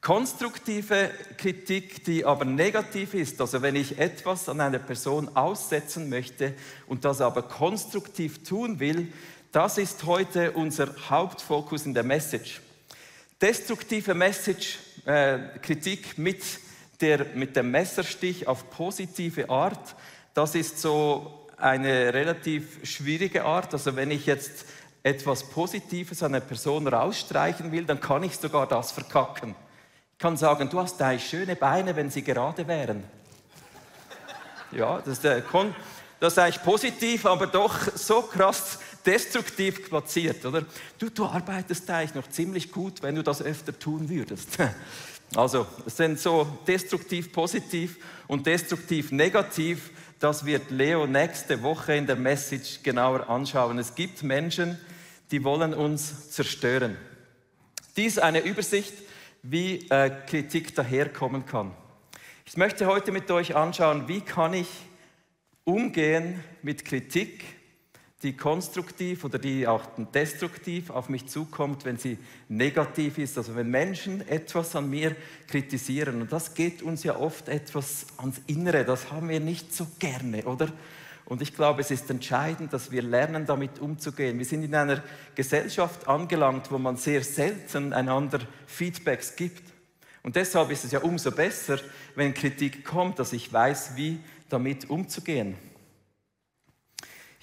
Konstruktive 0.00 1.10
Kritik, 1.36 2.04
die 2.04 2.24
aber 2.24 2.44
negativ 2.44 3.14
ist, 3.14 3.40
also 3.40 3.60
wenn 3.60 3.74
ich 3.74 3.98
etwas 3.98 4.48
an 4.48 4.60
einer 4.60 4.78
Person 4.78 5.28
aussetzen 5.36 6.08
möchte 6.08 6.54
und 6.86 7.04
das 7.04 7.20
aber 7.20 7.42
konstruktiv 7.42 8.44
tun 8.44 8.78
will, 8.78 9.12
das 9.50 9.78
ist 9.78 10.04
heute 10.04 10.52
unser 10.52 10.94
Hauptfokus 11.10 11.86
in 11.86 11.92
der 11.92 12.04
Message. 12.04 12.60
Destruktive 13.42 14.14
Message, 14.14 14.78
äh, 15.06 15.38
Kritik 15.60 16.18
mit, 16.18 16.40
der, 17.00 17.26
mit 17.34 17.56
dem 17.56 17.72
Messerstich 17.72 18.46
auf 18.46 18.70
positive 18.70 19.50
Art, 19.50 19.96
das 20.40 20.54
ist 20.54 20.80
so 20.80 21.46
eine 21.58 22.14
relativ 22.14 22.78
schwierige 22.82 23.44
Art. 23.44 23.74
Also 23.74 23.94
wenn 23.94 24.10
ich 24.10 24.24
jetzt 24.24 24.64
etwas 25.02 25.44
Positives 25.44 26.22
an 26.22 26.34
einer 26.34 26.42
Person 26.42 26.86
rausstreichen 26.88 27.70
will, 27.72 27.84
dann 27.84 28.00
kann 28.00 28.22
ich 28.22 28.38
sogar 28.38 28.66
das 28.66 28.90
verkacken 28.90 29.54
kann 30.18 30.36
sagen, 30.38 30.68
du 30.68 30.78
hast 30.78 30.98
da 30.98 31.18
schöne 31.18 31.56
Beine, 31.56 31.96
wenn 31.96 32.10
sie 32.10 32.22
gerade 32.22 32.66
wären. 32.66 33.04
Ja, 34.70 34.98
das 34.98 35.18
ist, 35.18 35.24
äh, 35.24 35.42
das 36.20 36.34
ist 36.34 36.38
eigentlich 36.38 36.62
positiv, 36.62 37.24
aber 37.24 37.46
doch 37.46 37.74
so 37.94 38.22
krass 38.22 38.78
destruktiv 39.04 39.88
platziert, 39.88 40.44
oder? 40.44 40.64
Du, 40.98 41.08
du 41.08 41.24
arbeitest 41.24 41.88
eigentlich 41.90 42.14
noch 42.14 42.28
ziemlich 42.28 42.70
gut, 42.70 43.02
wenn 43.02 43.14
du 43.14 43.22
das 43.22 43.42
öfter 43.42 43.78
tun 43.78 44.08
würdest. 44.08 44.56
Also, 45.36 45.64
es 45.86 45.96
sind 45.96 46.18
so 46.18 46.58
destruktiv 46.66 47.32
positiv 47.32 47.98
und 48.26 48.46
destruktiv 48.46 49.12
negativ. 49.12 49.90
Das 50.20 50.44
wird 50.44 50.70
Leo 50.70 51.06
nächste 51.06 51.62
Woche 51.62 51.94
in 51.94 52.06
der 52.06 52.14
Message 52.14 52.82
genauer 52.82 53.30
anschauen. 53.30 53.78
Es 53.78 53.94
gibt 53.94 54.22
Menschen, 54.22 54.78
die 55.30 55.42
wollen 55.44 55.72
uns 55.72 56.32
zerstören. 56.32 56.98
Dies 57.96 58.18
eine 58.18 58.40
Übersicht 58.40 58.92
wie 59.42 59.88
äh, 59.88 60.10
Kritik 60.26 60.74
daherkommen 60.74 61.46
kann. 61.46 61.74
Ich 62.44 62.58
möchte 62.58 62.84
heute 62.84 63.12
mit 63.12 63.30
euch 63.30 63.56
anschauen, 63.56 64.08
wie 64.08 64.20
kann 64.20 64.52
ich 64.52 64.68
umgehen 65.64 66.44
mit 66.60 66.84
Kritik, 66.84 67.42
die 68.22 68.36
konstruktiv 68.36 69.24
oder 69.24 69.38
die 69.38 69.66
auch 69.66 69.82
destruktiv 70.12 70.90
auf 70.90 71.08
mich 71.08 71.26
zukommt, 71.26 71.86
wenn 71.86 71.96
sie 71.96 72.18
negativ 72.48 73.16
ist. 73.16 73.38
Also 73.38 73.56
wenn 73.56 73.70
Menschen 73.70 74.26
etwas 74.28 74.76
an 74.76 74.90
mir 74.90 75.16
kritisieren. 75.46 76.20
Und 76.20 76.32
das 76.32 76.54
geht 76.54 76.82
uns 76.82 77.02
ja 77.02 77.16
oft 77.16 77.48
etwas 77.48 78.06
ans 78.18 78.40
Innere. 78.46 78.84
Das 78.84 79.10
haben 79.10 79.30
wir 79.30 79.40
nicht 79.40 79.74
so 79.74 79.86
gerne, 79.98 80.44
oder? 80.44 80.68
Und 81.24 81.40
ich 81.42 81.54
glaube, 81.54 81.80
es 81.80 81.90
ist 81.92 82.10
entscheidend, 82.10 82.72
dass 82.72 82.90
wir 82.90 83.02
lernen, 83.02 83.46
damit 83.46 83.78
umzugehen. 83.78 84.36
Wir 84.38 84.44
sind 84.44 84.64
in 84.64 84.74
einer 84.74 85.02
Gesellschaft 85.34 86.08
angelangt, 86.08 86.70
wo 86.72 86.78
man 86.78 86.96
sehr 86.96 87.22
selten 87.22 87.92
einander 87.92 88.40
Feedbacks 88.66 89.36
gibt. 89.36 89.62
Und 90.22 90.36
deshalb 90.36 90.70
ist 90.70 90.84
es 90.84 90.90
ja 90.90 90.98
umso 91.00 91.30
besser, 91.30 91.78
wenn 92.16 92.34
Kritik 92.34 92.84
kommt, 92.84 93.18
dass 93.18 93.32
ich 93.32 93.50
weiß, 93.50 93.96
wie 93.96 94.18
damit 94.48 94.90
umzugehen. 94.90 95.54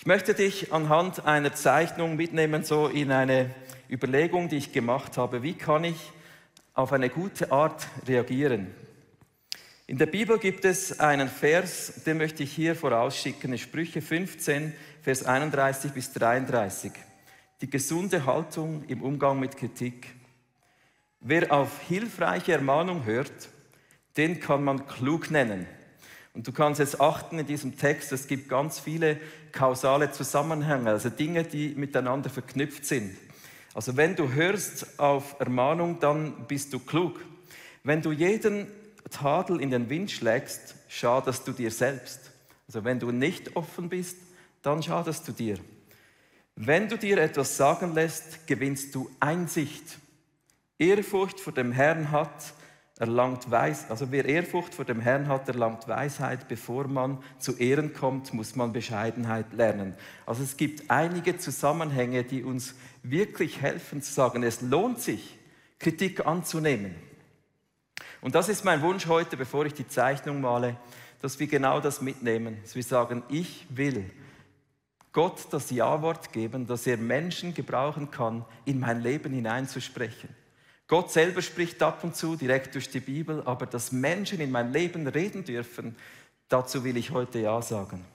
Möchte 0.08 0.34
dich 0.34 0.72
anhand 0.72 1.26
einer 1.26 1.54
Zeichnung 1.54 2.16
mitnehmen, 2.16 2.64
so 2.64 2.88
in 2.88 3.12
eine 3.12 3.54
Überlegung, 3.90 4.48
die 4.48 4.56
ich 4.56 4.72
gemacht 4.72 5.18
habe. 5.18 5.44
Wie 5.44 5.54
kann 5.54 5.84
ich 5.84 5.98
auf 6.74 6.94
eine 6.94 7.10
gute 7.10 7.52
Art 7.52 7.86
reagieren? 8.08 8.74
In 9.86 9.98
der 9.98 10.06
Bibel 10.06 10.40
gibt 10.40 10.64
es 10.64 11.02
einen 11.02 11.28
Vers, 11.28 12.04
den 12.06 12.20
möchte 12.20 12.44
ich 12.44 12.54
hier 12.54 12.74
vorausschicken, 12.74 13.52
in 13.52 13.58
Sprüche 13.58 14.02
15, 14.02 14.74
Vers 15.02 15.26
31 15.26 15.92
bis 15.92 16.14
33. 16.14 16.94
Die 17.60 17.70
gesunde 17.70 18.26
Haltung 18.26 18.86
im 18.88 19.04
Umgang 19.04 19.42
mit 19.42 19.58
Kritik. 19.58 20.16
Wer 21.20 21.52
auf 21.52 21.82
hilfreiche 21.82 22.54
Ermahnung 22.54 23.04
hört, 23.04 23.50
den 24.16 24.40
kann 24.40 24.64
man 24.64 24.88
klug 24.88 25.32
nennen. 25.32 25.68
Und 26.38 26.46
du 26.46 26.52
kannst 26.52 26.80
jetzt 26.80 27.02
achten 27.02 27.40
in 27.40 27.48
diesem 27.48 27.80
Text, 27.80 28.12
es 28.12 28.28
gibt 28.28 28.48
ganz 28.48 28.80
viele 28.80 29.20
kausale 29.52 30.12
Zusammenhänge, 30.12 30.92
also 30.92 31.10
Dinge, 31.10 31.44
die 31.44 31.70
miteinander 31.70 32.30
verknüpft 32.30 32.86
sind. 32.86 33.18
Also 33.74 33.98
wenn 33.98 34.16
du 34.16 34.32
hörst 34.32 35.00
auf 35.00 35.40
Ermahnung, 35.40 36.00
dann 36.00 36.46
bist 36.48 36.72
du 36.74 36.78
klug. 36.78 37.20
Wenn 37.84 38.04
du 38.04 38.12
jeden 38.12 38.68
Tadel 39.10 39.60
in 39.60 39.72
den 39.72 39.90
Wind 39.90 40.12
schlägst, 40.12 40.76
schadest 40.90 41.48
du 41.48 41.54
dir 41.54 41.72
selbst. 41.72 42.30
Also 42.68 42.84
wenn 42.84 43.00
du 43.00 43.10
nicht 43.10 43.56
offen 43.56 43.90
bist, 43.90 44.18
dann 44.62 44.84
schadest 44.84 45.28
du 45.28 45.32
dir. 45.32 45.58
Wenn 46.56 46.88
du 46.88 47.00
dir 47.00 47.18
etwas 47.18 47.58
sagen 47.58 47.96
lässt, 47.96 48.46
gewinnst 48.46 48.94
du 48.94 49.10
Einsicht. 49.20 49.98
Ehrfurcht 50.78 51.40
vor 51.40 51.54
dem 51.54 51.72
Herrn 51.72 52.12
hat, 52.12 52.54
erlangt 53.00 53.52
Weis, 53.52 53.90
also 53.90 54.12
wer 54.12 54.26
Ehrfurcht 54.26 54.74
vor 54.74 54.86
dem 54.86 55.00
Herrn 55.00 55.28
hat, 55.28 55.48
erlangt 55.48 55.88
Weisheit. 55.88 56.48
Bevor 56.48 56.88
man 56.88 57.20
zu 57.38 57.56
Ehren 57.58 57.94
kommt, 57.94 58.34
muss 58.34 58.56
man 58.56 58.74
Bescheidenheit 58.74 59.54
lernen. 59.54 59.94
Also 60.26 60.44
es 60.44 60.58
gibt 60.58 60.90
einige 60.90 61.38
Zusammenhänge, 61.38 62.24
die 62.24 62.44
uns 62.44 62.76
wirklich 63.04 63.62
helfen 63.62 64.02
zu 64.02 64.12
sagen, 64.12 64.44
es 64.44 64.62
lohnt 64.62 65.00
sich, 65.00 65.38
Kritik 65.80 66.26
anzunehmen. 66.26 66.96
Und 68.22 68.36
das 68.36 68.50
ist 68.50 68.66
mein 68.66 68.82
Wunsch 68.82 69.06
heute, 69.08 69.38
bevor 69.38 69.66
ich 69.66 69.74
die 69.74 69.88
Zeichnung 69.88 70.42
male, 70.42 70.76
dass 71.22 71.40
wir 71.40 71.48
genau 71.48 71.80
das 71.80 72.02
mitnehmen. 72.02 72.58
Dass 72.64 72.76
wir 72.76 72.84
sagen, 72.84 73.24
ich 73.30 73.68
will 73.70 74.10
Gott 75.12 75.48
das 75.52 75.72
Ja-Wort 75.72 76.32
geben, 76.32 76.68
dass 76.68 76.88
er 76.88 76.98
Menschen 76.98 77.54
gebrauchen 77.54 78.12
kann, 78.12 78.46
in 78.66 78.80
mein 78.80 79.02
Leben 79.02 79.34
hineinzusprechen. 79.34 80.30
Gott 80.88 81.12
selber 81.12 81.42
spricht 81.42 81.82
ab 81.84 82.04
und 82.04 82.16
zu 82.16 82.38
direkt 82.38 82.74
durch 82.74 82.90
die 82.90 83.02
Bibel, 83.02 83.44
aber 83.46 83.66
dass 83.66 83.92
Menschen 83.92 84.40
in 84.40 84.52
mein 84.52 84.72
Leben 84.72 85.06
reden 85.06 85.44
dürfen, 85.44 85.98
dazu 86.48 86.84
will 86.86 86.96
ich 86.96 87.12
heute 87.12 87.40
Ja 87.40 87.62
sagen. 87.62 88.06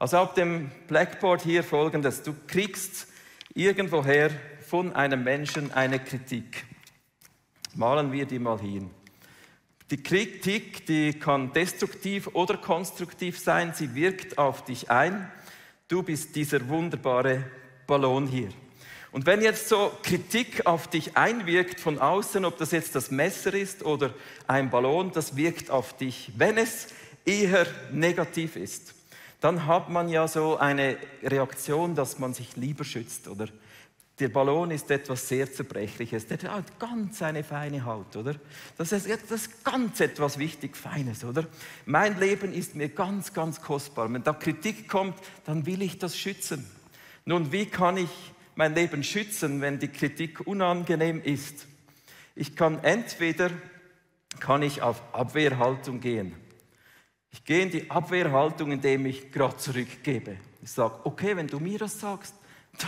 Also 0.00 0.18
auf 0.18 0.34
dem 0.34 0.70
Blackboard 0.88 1.42
hier 1.42 1.62
folgendes. 1.62 2.22
Du 2.22 2.34
kriegst 2.46 3.06
irgendwoher 3.54 4.30
von 4.60 4.92
einem 4.94 5.22
Menschen 5.22 5.72
eine 5.72 5.98
Kritik. 5.98 6.64
Malen 7.74 8.12
wir 8.12 8.26
die 8.26 8.38
mal 8.38 8.60
hin. 8.60 8.90
Die 9.90 10.02
Kritik, 10.02 10.84
die 10.86 11.14
kann 11.14 11.52
destruktiv 11.52 12.28
oder 12.34 12.56
konstruktiv 12.58 13.38
sein, 13.38 13.72
sie 13.72 13.94
wirkt 13.94 14.36
auf 14.36 14.64
dich 14.64 14.90
ein. 14.90 15.30
Du 15.86 16.02
bist 16.02 16.36
dieser 16.36 16.68
wunderbare 16.68 17.44
Ballon 17.86 18.26
hier. 18.26 18.50
Und 19.10 19.26
wenn 19.26 19.40
jetzt 19.40 19.68
so 19.68 19.92
Kritik 20.02 20.66
auf 20.66 20.88
dich 20.88 21.16
einwirkt 21.16 21.80
von 21.80 21.98
außen, 21.98 22.44
ob 22.44 22.58
das 22.58 22.72
jetzt 22.72 22.94
das 22.94 23.10
Messer 23.10 23.54
ist 23.54 23.84
oder 23.84 24.12
ein 24.46 24.70
Ballon, 24.70 25.12
das 25.12 25.36
wirkt 25.36 25.70
auf 25.70 25.96
dich. 25.96 26.30
Wenn 26.36 26.58
es 26.58 26.88
eher 27.24 27.66
negativ 27.90 28.56
ist, 28.56 28.94
dann 29.40 29.66
hat 29.66 29.88
man 29.88 30.08
ja 30.08 30.28
so 30.28 30.56
eine 30.56 30.96
Reaktion, 31.22 31.94
dass 31.94 32.18
man 32.18 32.34
sich 32.34 32.56
lieber 32.56 32.84
schützt 32.84 33.28
oder 33.28 33.48
der 34.18 34.28
Ballon 34.28 34.72
ist 34.72 34.90
etwas 34.90 35.28
sehr 35.28 35.52
Zerbrechliches. 35.52 36.26
Der 36.26 36.38
hat 36.50 36.78
ganz 36.80 37.22
eine 37.22 37.44
feine 37.44 37.84
Haut, 37.84 38.16
oder? 38.16 38.34
Das 38.76 38.90
ist, 38.90 39.08
das 39.08 39.30
ist 39.30 39.64
ganz 39.64 40.00
etwas 40.00 40.38
wichtig 40.38 40.76
Feines, 40.76 41.24
oder? 41.24 41.46
Mein 41.86 42.18
Leben 42.18 42.52
ist 42.52 42.74
mir 42.74 42.88
ganz, 42.88 43.32
ganz 43.32 43.60
kostbar. 43.60 44.12
Wenn 44.12 44.24
da 44.24 44.32
Kritik 44.32 44.88
kommt, 44.88 45.14
dann 45.44 45.66
will 45.66 45.82
ich 45.82 45.98
das 45.98 46.18
schützen. 46.18 46.68
Nun, 47.24 47.52
wie 47.52 47.66
kann 47.66 47.96
ich 47.96 48.10
mein 48.58 48.74
Leben 48.74 49.04
schützen, 49.04 49.60
wenn 49.60 49.78
die 49.78 49.86
Kritik 49.86 50.44
unangenehm 50.44 51.22
ist? 51.22 51.68
Ich 52.34 52.56
kann 52.56 52.82
entweder 52.82 53.50
kann 54.40 54.62
ich 54.62 54.82
auf 54.82 55.00
Abwehrhaltung 55.12 56.00
gehen. 56.00 56.34
Ich 57.30 57.44
gehe 57.44 57.62
in 57.62 57.70
die 57.70 57.88
Abwehrhaltung, 57.88 58.72
indem 58.72 59.06
ich 59.06 59.30
gerade 59.30 59.56
zurückgebe. 59.58 60.38
Ich 60.60 60.72
sage, 60.72 60.94
okay, 61.04 61.36
wenn 61.36 61.46
du 61.46 61.60
mir 61.60 61.78
das 61.78 62.00
sagst, 62.00 62.34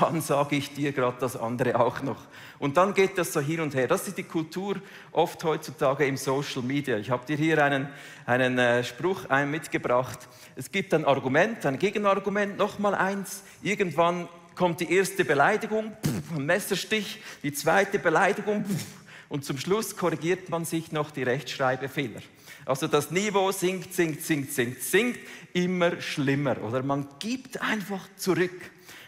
dann 0.00 0.20
sage 0.20 0.56
ich 0.56 0.74
dir 0.74 0.90
gerade 0.90 1.18
das 1.20 1.36
andere 1.36 1.78
auch 1.78 2.02
noch. 2.02 2.26
Und 2.58 2.76
dann 2.76 2.92
geht 2.92 3.16
das 3.16 3.32
so 3.32 3.40
hin 3.40 3.60
und 3.60 3.72
her. 3.76 3.86
Das 3.86 4.08
ist 4.08 4.18
die 4.18 4.24
Kultur 4.24 4.74
oft 5.12 5.42
heutzutage 5.44 6.04
im 6.04 6.16
Social 6.16 6.62
Media. 6.62 6.98
Ich 6.98 7.10
habe 7.10 7.24
dir 7.24 7.36
hier 7.36 7.64
einen, 7.64 7.88
einen 8.26 8.58
äh, 8.58 8.82
Spruch 8.82 9.28
mitgebracht. 9.46 10.28
Es 10.56 10.72
gibt 10.72 10.92
ein 10.94 11.04
Argument, 11.04 11.64
ein 11.64 11.78
Gegenargument, 11.78 12.58
nochmal 12.58 12.96
eins. 12.96 13.44
Irgendwann 13.62 14.28
kommt 14.60 14.80
die 14.80 14.92
erste 14.92 15.24
Beleidigung, 15.24 15.96
pff, 16.04 16.36
ein 16.36 16.44
Messerstich, 16.44 17.22
die 17.42 17.54
zweite 17.54 17.98
Beleidigung 17.98 18.66
pff, 18.66 18.84
und 19.30 19.42
zum 19.42 19.56
Schluss 19.56 19.96
korrigiert 19.96 20.50
man 20.50 20.66
sich 20.66 20.92
noch 20.92 21.12
die 21.12 21.22
Rechtschreibfehler. 21.22 22.20
Also 22.66 22.86
das 22.86 23.10
Niveau 23.10 23.52
sinkt, 23.52 23.94
sinkt, 23.94 24.22
sinkt, 24.22 24.52
sinkt, 24.52 24.82
sinkt 24.82 25.20
immer 25.54 25.98
schlimmer. 26.02 26.62
Oder 26.62 26.82
man 26.82 27.08
gibt 27.18 27.62
einfach 27.62 28.06
zurück. 28.16 28.52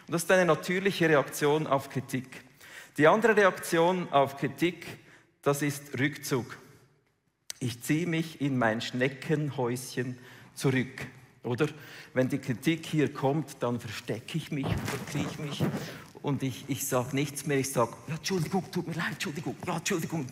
Und 0.07 0.13
das 0.15 0.23
ist 0.23 0.31
eine 0.31 0.47
natürliche 0.47 1.11
Reaktion 1.11 1.67
auf 1.67 1.91
Kritik. 1.91 2.29
Die 2.97 3.07
andere 3.07 3.37
Reaktion 3.37 4.11
auf 4.11 4.39
Kritik, 4.39 4.87
das 5.43 5.61
ist 5.61 5.99
Rückzug. 5.99 6.57
Ich 7.59 7.83
ziehe 7.83 8.07
mich 8.07 8.41
in 8.41 8.57
mein 8.57 8.81
Schneckenhäuschen 8.81 10.17
zurück. 10.55 11.07
Oder 11.43 11.67
wenn 12.15 12.29
die 12.29 12.39
Kritik 12.39 12.87
hier 12.87 13.13
kommt, 13.13 13.57
dann 13.61 13.81
verstecke 13.81 14.39
ich 14.39 14.53
mich, 14.53 14.67
verkrieche 14.67 15.43
mich 15.43 15.65
und 16.23 16.43
ich, 16.43 16.65
ich 16.69 16.87
sage 16.87 17.15
nichts 17.15 17.47
mehr. 17.47 17.59
Ich 17.59 17.73
sage, 17.73 17.93
ja, 18.09 18.15
Entschuldigung, 18.15 18.65
tut 18.71 18.87
mir 18.87 18.95
leid, 18.95 19.13
Entschuldigung, 19.13 19.57
ja, 19.67 19.77
Entschuldigung. 19.77 20.27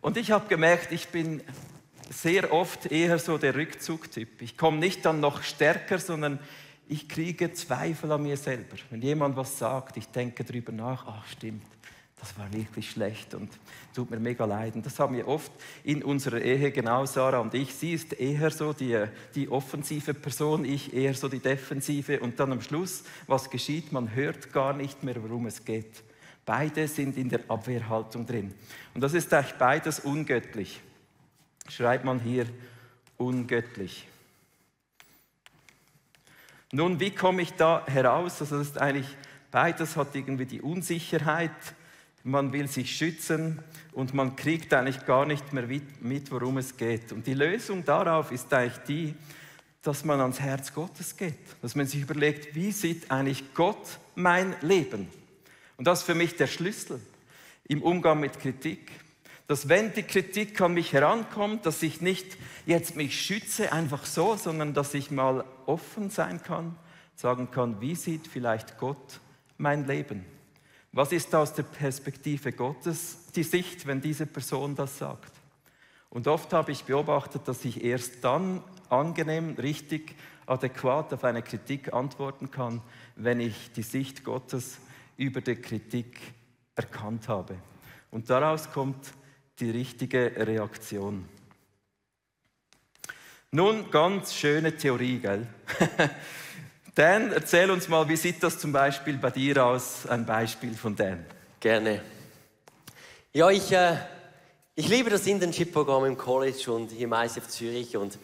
Und 0.00 0.16
ich 0.16 0.30
habe 0.30 0.46
gemerkt, 0.48 0.92
ich 0.92 1.08
bin 1.08 1.42
sehr 2.10 2.52
oft 2.52 2.86
eher 2.86 3.18
so 3.18 3.38
der 3.38 3.54
Rückzugtyp. 3.54 4.40
Ich 4.40 4.56
komme 4.56 4.78
nicht 4.78 5.04
dann 5.04 5.20
noch 5.20 5.42
stärker, 5.42 5.98
sondern 5.98 6.38
ich 6.86 7.08
kriege 7.08 7.52
Zweifel 7.52 8.12
an 8.12 8.22
mir 8.22 8.36
selber. 8.36 8.76
Wenn 8.90 9.02
jemand 9.02 9.36
was 9.36 9.58
sagt, 9.58 9.96
ich 9.96 10.06
denke 10.08 10.44
darüber 10.44 10.72
nach, 10.72 11.06
ach 11.06 11.26
stimmt, 11.26 11.66
das 12.20 12.36
war 12.36 12.52
wirklich 12.52 12.90
schlecht 12.90 13.34
und 13.34 13.50
tut 13.94 14.10
mir 14.10 14.18
mega 14.18 14.44
leid. 14.44 14.74
Und 14.74 14.84
das 14.84 14.98
haben 14.98 15.16
wir 15.16 15.28
oft 15.28 15.52
in 15.84 16.02
unserer 16.02 16.40
Ehe, 16.40 16.72
genau 16.72 17.06
Sarah 17.06 17.38
und 17.38 17.54
ich. 17.54 17.74
Sie 17.74 17.92
ist 17.92 18.12
eher 18.12 18.50
so 18.50 18.72
die, 18.72 19.04
die 19.34 19.48
offensive 19.48 20.14
Person, 20.14 20.64
ich 20.64 20.92
eher 20.92 21.14
so 21.14 21.28
die 21.28 21.38
defensive. 21.38 22.20
Und 22.20 22.40
dann 22.40 22.52
am 22.52 22.60
Schluss, 22.60 23.04
was 23.26 23.50
geschieht? 23.50 23.92
Man 23.92 24.14
hört 24.14 24.52
gar 24.52 24.72
nicht 24.72 25.04
mehr, 25.04 25.22
worum 25.22 25.46
es 25.46 25.64
geht. 25.64 26.02
Beide 26.44 26.88
sind 26.88 27.16
in 27.16 27.28
der 27.28 27.40
Abwehrhaltung 27.48 28.26
drin. 28.26 28.54
Und 28.94 29.00
das 29.00 29.14
ist 29.14 29.32
eigentlich 29.32 29.54
beides 29.54 30.00
ungöttlich. 30.00 30.80
Schreibt 31.68 32.04
man 32.04 32.20
hier 32.20 32.46
ungöttlich. 33.16 34.08
Nun, 36.72 36.98
wie 36.98 37.10
komme 37.10 37.42
ich 37.42 37.52
da 37.54 37.86
heraus? 37.86 38.40
Also 38.40 38.58
das 38.58 38.68
ist 38.68 38.78
eigentlich 38.78 39.06
beides 39.50 39.96
hat 39.96 40.14
irgendwie 40.14 40.46
die 40.46 40.60
Unsicherheit 40.60 41.50
man 42.24 42.52
will 42.52 42.68
sich 42.68 42.96
schützen 42.96 43.62
und 43.92 44.14
man 44.14 44.36
kriegt 44.36 44.72
eigentlich 44.74 45.06
gar 45.06 45.26
nicht 45.26 45.52
mehr 45.52 45.66
mit, 46.00 46.30
worum 46.30 46.58
es 46.58 46.76
geht. 46.76 47.12
Und 47.12 47.26
die 47.26 47.34
Lösung 47.34 47.84
darauf 47.84 48.32
ist 48.32 48.52
eigentlich 48.52 48.78
die, 48.86 49.14
dass 49.82 50.04
man 50.04 50.20
ans 50.20 50.40
Herz 50.40 50.74
Gottes 50.74 51.16
geht, 51.16 51.38
dass 51.62 51.74
man 51.74 51.86
sich 51.86 52.02
überlegt, 52.02 52.54
wie 52.54 52.72
sieht 52.72 53.10
eigentlich 53.10 53.54
Gott 53.54 53.98
mein 54.14 54.54
Leben? 54.60 55.08
Und 55.76 55.86
das 55.86 56.00
ist 56.00 56.06
für 56.06 56.14
mich 56.14 56.36
der 56.36 56.48
Schlüssel 56.48 57.00
im 57.68 57.82
Umgang 57.82 58.20
mit 58.20 58.40
Kritik. 58.40 58.90
Dass 59.46 59.68
wenn 59.68 59.94
die 59.94 60.02
Kritik 60.02 60.60
an 60.60 60.74
mich 60.74 60.92
herankommt, 60.92 61.64
dass 61.64 61.82
ich 61.82 62.02
nicht 62.02 62.36
jetzt 62.66 62.96
mich 62.96 63.18
schütze 63.18 63.72
einfach 63.72 64.04
so, 64.04 64.36
sondern 64.36 64.74
dass 64.74 64.92
ich 64.92 65.10
mal 65.10 65.44
offen 65.64 66.10
sein 66.10 66.42
kann, 66.42 66.76
sagen 67.14 67.50
kann, 67.50 67.80
wie 67.80 67.94
sieht 67.94 68.26
vielleicht 68.26 68.76
Gott 68.76 69.20
mein 69.56 69.86
Leben? 69.86 70.24
Was 70.92 71.12
ist 71.12 71.34
aus 71.34 71.52
der 71.52 71.64
Perspektive 71.64 72.52
Gottes 72.52 73.30
die 73.34 73.42
Sicht, 73.42 73.86
wenn 73.86 74.00
diese 74.00 74.26
Person 74.26 74.74
das 74.74 74.98
sagt? 74.98 75.32
Und 76.10 76.26
oft 76.26 76.52
habe 76.52 76.72
ich 76.72 76.84
beobachtet, 76.84 77.46
dass 77.46 77.64
ich 77.64 77.84
erst 77.84 78.24
dann 78.24 78.62
angenehm, 78.88 79.54
richtig, 79.58 80.16
adäquat 80.46 81.12
auf 81.12 81.24
eine 81.24 81.42
Kritik 81.42 81.92
antworten 81.92 82.50
kann, 82.50 82.80
wenn 83.16 83.40
ich 83.40 83.70
die 83.72 83.82
Sicht 83.82 84.24
Gottes 84.24 84.78
über 85.18 85.42
die 85.42 85.56
Kritik 85.56 86.18
erkannt 86.74 87.28
habe. 87.28 87.56
Und 88.10 88.30
daraus 88.30 88.70
kommt 88.72 89.12
die 89.60 89.70
richtige 89.70 90.32
Reaktion. 90.36 91.28
Nun, 93.50 93.90
ganz 93.90 94.34
schöne 94.34 94.76
Theorie, 94.76 95.18
gell? 95.18 95.46
Dan, 96.98 97.30
erzähl 97.30 97.70
uns 97.70 97.86
mal, 97.86 98.08
wie 98.08 98.16
sieht 98.16 98.42
das 98.42 98.58
zum 98.58 98.72
Beispiel 98.72 99.18
bei 99.18 99.30
dir 99.30 99.64
aus? 99.64 100.04
Ein 100.08 100.26
Beispiel 100.26 100.74
von 100.74 100.96
Dan. 100.96 101.24
Gerne. 101.60 102.02
Ja, 103.32 103.48
ich, 103.50 103.70
äh, 103.70 103.94
ich 104.74 104.88
liebe 104.88 105.08
das 105.08 105.24
Internship-Programm 105.24 106.06
im 106.06 106.18
College 106.18 106.72
und 106.72 106.90
hier 106.90 107.04
im 107.04 107.12
ISF 107.12 107.46
Zürich 107.46 107.96
und 107.96 108.18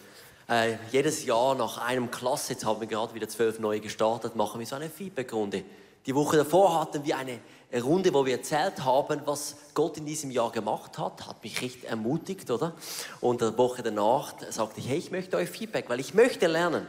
äh, 0.48 0.74
jedes 0.90 1.24
Jahr 1.24 1.54
nach 1.54 1.86
einem 1.86 2.10
Klasse, 2.10 2.54
jetzt 2.54 2.64
haben 2.64 2.80
wir 2.80 2.88
gerade 2.88 3.14
wieder 3.14 3.28
zwölf 3.28 3.60
neue 3.60 3.78
gestartet, 3.78 4.34
machen 4.34 4.58
wir 4.58 4.66
so 4.66 4.74
eine 4.74 4.90
Feedback-Runde. 4.90 5.62
Die 6.04 6.14
Woche 6.16 6.38
davor 6.38 6.80
hatten 6.80 7.04
wir 7.04 7.16
eine 7.16 7.38
Runde, 7.80 8.12
wo 8.12 8.26
wir 8.26 8.38
erzählt 8.38 8.84
haben, 8.84 9.20
was 9.24 9.54
Gott 9.74 9.98
in 9.98 10.04
diesem 10.04 10.32
Jahr 10.32 10.50
gemacht 10.50 10.98
hat. 10.98 11.28
Hat 11.28 11.44
mich 11.44 11.62
richtig 11.62 11.88
ermutigt, 11.88 12.50
oder? 12.50 12.74
Und 13.20 13.40
eine 13.40 13.56
Woche 13.56 13.84
danach 13.84 14.34
sagte 14.50 14.80
ich, 14.80 14.88
hey, 14.88 14.98
ich 14.98 15.12
möchte 15.12 15.36
euch 15.36 15.48
Feedback, 15.48 15.88
weil 15.88 16.00
ich 16.00 16.12
möchte 16.12 16.48
lernen. 16.48 16.84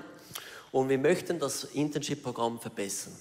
Und 0.76 0.90
wir 0.90 0.98
möchten 0.98 1.40
das 1.40 1.64
Internship-Programm 1.64 2.60
verbessern. 2.60 3.14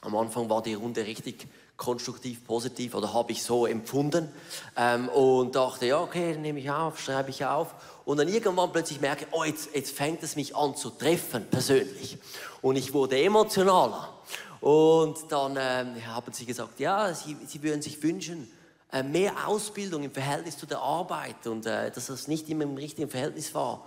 Am 0.00 0.16
Anfang 0.16 0.48
war 0.48 0.62
die 0.62 0.72
Runde 0.72 1.04
richtig 1.04 1.46
konstruktiv, 1.76 2.42
positiv 2.46 2.94
oder 2.94 3.12
habe 3.12 3.32
ich 3.32 3.42
so 3.42 3.66
empfunden 3.66 4.30
ähm, 4.78 5.10
und 5.10 5.54
dachte, 5.54 5.84
ja, 5.84 6.00
okay, 6.00 6.38
nehme 6.38 6.58
ich 6.58 6.70
auf, 6.70 6.98
schreibe 6.98 7.28
ich 7.28 7.44
auf. 7.44 7.74
Und 8.06 8.16
dann 8.16 8.28
irgendwann 8.28 8.72
plötzlich 8.72 8.98
merke, 9.02 9.26
oh, 9.32 9.44
jetzt, 9.44 9.74
jetzt 9.74 9.94
fängt 9.94 10.22
es 10.22 10.36
mich 10.36 10.56
an 10.56 10.74
zu 10.74 10.88
treffen, 10.88 11.46
persönlich. 11.50 12.16
Und 12.62 12.76
ich 12.76 12.94
wurde 12.94 13.20
emotionaler. 13.20 14.14
Und 14.62 15.18
dann 15.28 15.58
ähm, 15.60 16.06
haben 16.06 16.32
sie 16.32 16.46
gesagt, 16.46 16.80
ja, 16.80 17.12
sie, 17.12 17.36
sie 17.46 17.62
würden 17.62 17.82
sich 17.82 18.02
wünschen, 18.02 18.50
äh, 18.90 19.02
mehr 19.02 19.46
Ausbildung 19.46 20.02
im 20.02 20.12
Verhältnis 20.12 20.56
zu 20.56 20.64
der 20.64 20.78
Arbeit 20.78 21.46
und 21.46 21.66
äh, 21.66 21.90
dass 21.90 22.06
das 22.06 22.26
nicht 22.26 22.48
immer 22.48 22.62
im 22.62 22.76
richtigen 22.76 23.10
Verhältnis 23.10 23.54
war. 23.54 23.86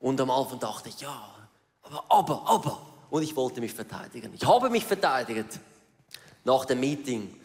Und 0.00 0.20
am 0.20 0.32
Anfang 0.32 0.58
dachte 0.58 0.88
ich, 0.88 1.00
ja, 1.00 1.30
aber, 1.90 2.04
aber, 2.08 2.48
aber. 2.48 2.86
Und 3.10 3.22
ich 3.22 3.34
wollte 3.34 3.60
mich 3.60 3.72
verteidigen. 3.72 4.32
Ich 4.34 4.46
habe 4.46 4.70
mich 4.70 4.84
verteidigt. 4.84 5.58
Nach 6.44 6.64
dem 6.64 6.80
Meeting 6.80 7.40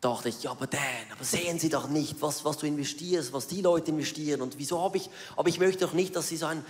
dachte 0.00 0.28
ich, 0.28 0.42
ja, 0.42 0.50
aber 0.50 0.66
Dan, 0.66 0.80
aber 1.12 1.24
sehen 1.24 1.58
Sie 1.58 1.68
doch 1.68 1.88
nicht, 1.88 2.20
was, 2.20 2.44
was 2.44 2.58
du 2.58 2.66
investierst, 2.66 3.32
was 3.32 3.46
die 3.46 3.62
Leute 3.62 3.90
investieren 3.90 4.42
und 4.42 4.58
wieso 4.58 4.82
habe 4.82 4.98
ich, 4.98 5.08
aber 5.36 5.48
ich 5.48 5.58
möchte 5.58 5.86
doch 5.86 5.94
nicht, 5.94 6.14
dass 6.14 6.28
Sie 6.28 6.36
so 6.36 6.46
ein, 6.46 6.64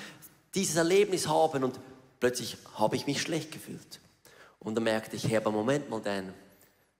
dieses 0.54 0.76
Erlebnis 0.76 1.26
haben 1.26 1.64
und 1.64 1.80
plötzlich 2.20 2.56
habe 2.76 2.94
ich 2.96 3.06
mich 3.06 3.20
schlecht 3.20 3.50
gefühlt. 3.50 4.00
Und 4.60 4.76
dann 4.76 4.84
merkte 4.84 5.16
ich, 5.16 5.28
Herr, 5.28 5.40
aber 5.40 5.50
Moment 5.50 5.90
mal, 5.90 6.00
Dan, 6.00 6.32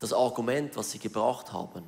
das 0.00 0.12
Argument, 0.12 0.77
was 0.77 0.90
Sie 0.90 0.98
gebracht 0.98 1.53
haben, 1.53 1.85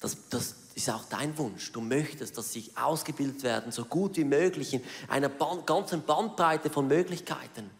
das, 0.00 0.16
das 0.30 0.54
ist 0.74 0.90
auch 0.90 1.04
dein 1.08 1.36
Wunsch. 1.38 1.72
Du 1.72 1.80
möchtest, 1.80 2.36
dass 2.36 2.52
sie 2.52 2.70
ausgebildet 2.74 3.42
werden, 3.42 3.72
so 3.72 3.84
gut 3.84 4.16
wie 4.16 4.24
möglich, 4.24 4.74
in 4.74 4.82
einer 5.08 5.28
Band, 5.28 5.66
ganzen 5.66 6.02
Bandbreite 6.02 6.70
von 6.70 6.86
Möglichkeiten. 6.86 7.70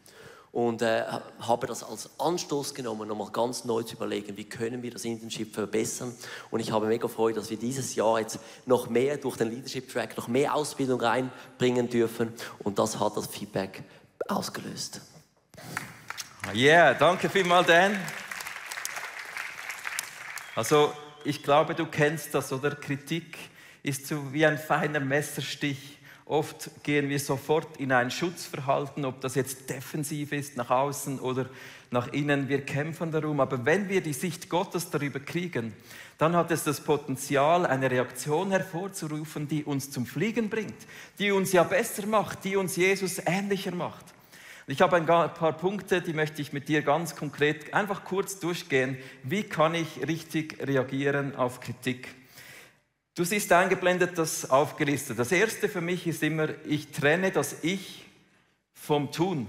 Und 0.53 0.83
äh, 0.83 1.03
habe 1.41 1.67
das 1.67 1.83
als 1.83 2.09
Anstoß 2.19 2.75
genommen, 2.75 3.09
nochmal 3.09 3.33
ganz 3.33 3.65
neu 3.65 3.83
zu 3.83 3.97
überlegen, 3.97 4.37
wie 4.37 4.45
können 4.45 4.85
wir 4.85 4.93
das 4.93 5.05
Internship 5.05 5.53
verbessern. 5.53 6.15
Und 6.53 6.61
ich 6.61 6.71
habe 6.71 6.87
mega 6.87 7.09
Freude, 7.09 7.41
dass 7.41 7.51
wir 7.51 7.57
dieses 7.57 7.97
Jahr 7.97 8.21
jetzt 8.21 8.39
noch 8.65 8.89
mehr 8.89 9.17
durch 9.17 9.37
den 9.37 9.51
Leadership 9.51 9.93
Track, 9.93 10.17
noch 10.17 10.29
mehr 10.29 10.55
Ausbildung 10.55 11.01
reinbringen 11.01 11.91
dürfen. 11.91 12.33
Und 12.61 12.79
das 12.79 13.01
hat 13.01 13.17
das 13.17 13.27
Feedback 13.27 13.83
ausgelöst. 14.29 15.01
Ja, 16.53 16.53
yeah, 16.53 16.95
danke 16.95 17.29
vielmals, 17.29 17.67
Dan. 17.67 17.99
Also 20.55 20.93
ich 21.25 21.43
glaube, 21.43 21.75
du 21.75 21.87
kennst 21.87 22.35
das, 22.35 22.53
oder? 22.53 22.75
Kritik 22.75 23.37
ist 23.83 24.07
so 24.07 24.33
wie 24.33 24.47
ein 24.47 24.59
feiner 24.59 25.01
Messerstich. 25.01 25.99
Oft 26.27 26.71
gehen 26.83 27.11
wir 27.11 27.19
sofort 27.19 27.77
in 27.77 27.93
ein 27.93 28.11
Schutzverhalten, 28.11 29.05
ob 29.05 29.21
das 29.21 29.35
jetzt 29.35 29.69
defensiv 29.69 30.33
ist, 30.33 30.57
nach 30.57 30.71
außen 30.71 31.19
oder 31.21 31.51
nach 31.91 32.13
innen. 32.13 32.49
Wir 32.49 32.65
kämpfen 32.65 33.13
darum. 33.13 33.41
Aber 33.41 33.67
wenn 33.67 33.91
wir 33.91 34.01
die 34.01 34.15
Sicht 34.15 34.49
Gottes 34.49 34.89
darüber 34.89 35.21
kriegen, 35.21 35.75
dann 36.17 36.35
hat 36.35 36.51
es 36.51 36.65
das 36.65 36.81
Potenzial, 36.81 37.67
eine 37.67 37.91
Reaktion 37.91 38.51
hervorzurufen, 38.53 39.49
die 39.49 39.65
uns 39.65 39.91
zum 39.91 40.07
Fliegen 40.07 40.49
bringt, 40.49 40.87
die 41.19 41.31
uns 41.31 41.53
ja 41.53 41.63
besser 41.63 42.07
macht, 42.07 42.45
die 42.45 42.57
uns 42.57 42.77
Jesus 42.77 43.21
ähnlicher 43.27 43.75
macht. 43.75 44.14
Ich 44.67 44.81
habe 44.81 44.97
ein 44.97 45.05
paar 45.05 45.53
Punkte, 45.53 46.01
die 46.01 46.15
möchte 46.15 46.41
ich 46.41 46.55
mit 46.55 46.69
dir 46.69 46.81
ganz 46.81 47.15
konkret 47.15 47.75
einfach 47.75 48.03
kurz 48.05 48.41
durchgehen. 48.41 48.97
Wie 49.23 49.43
kann 49.43 49.75
ich 49.75 50.09
richtig 50.09 50.67
reagieren 50.67 51.37
auf 51.37 51.61
Kritik? 51.61 52.09
Du 53.15 53.25
siehst 53.25 53.53
eingeblendet 53.53 54.17
das 54.17 54.49
aufgelistet. 54.49 55.19
Das 55.19 55.33
erste 55.33 55.69
für 55.69 55.83
mich 55.83 56.07
ist 56.07 56.23
immer, 56.23 56.49
ich 56.65 56.93
trenne 56.93 57.31
das 57.31 57.63
Ich 57.63 58.07
vom 58.73 59.13
Tun. 59.13 59.47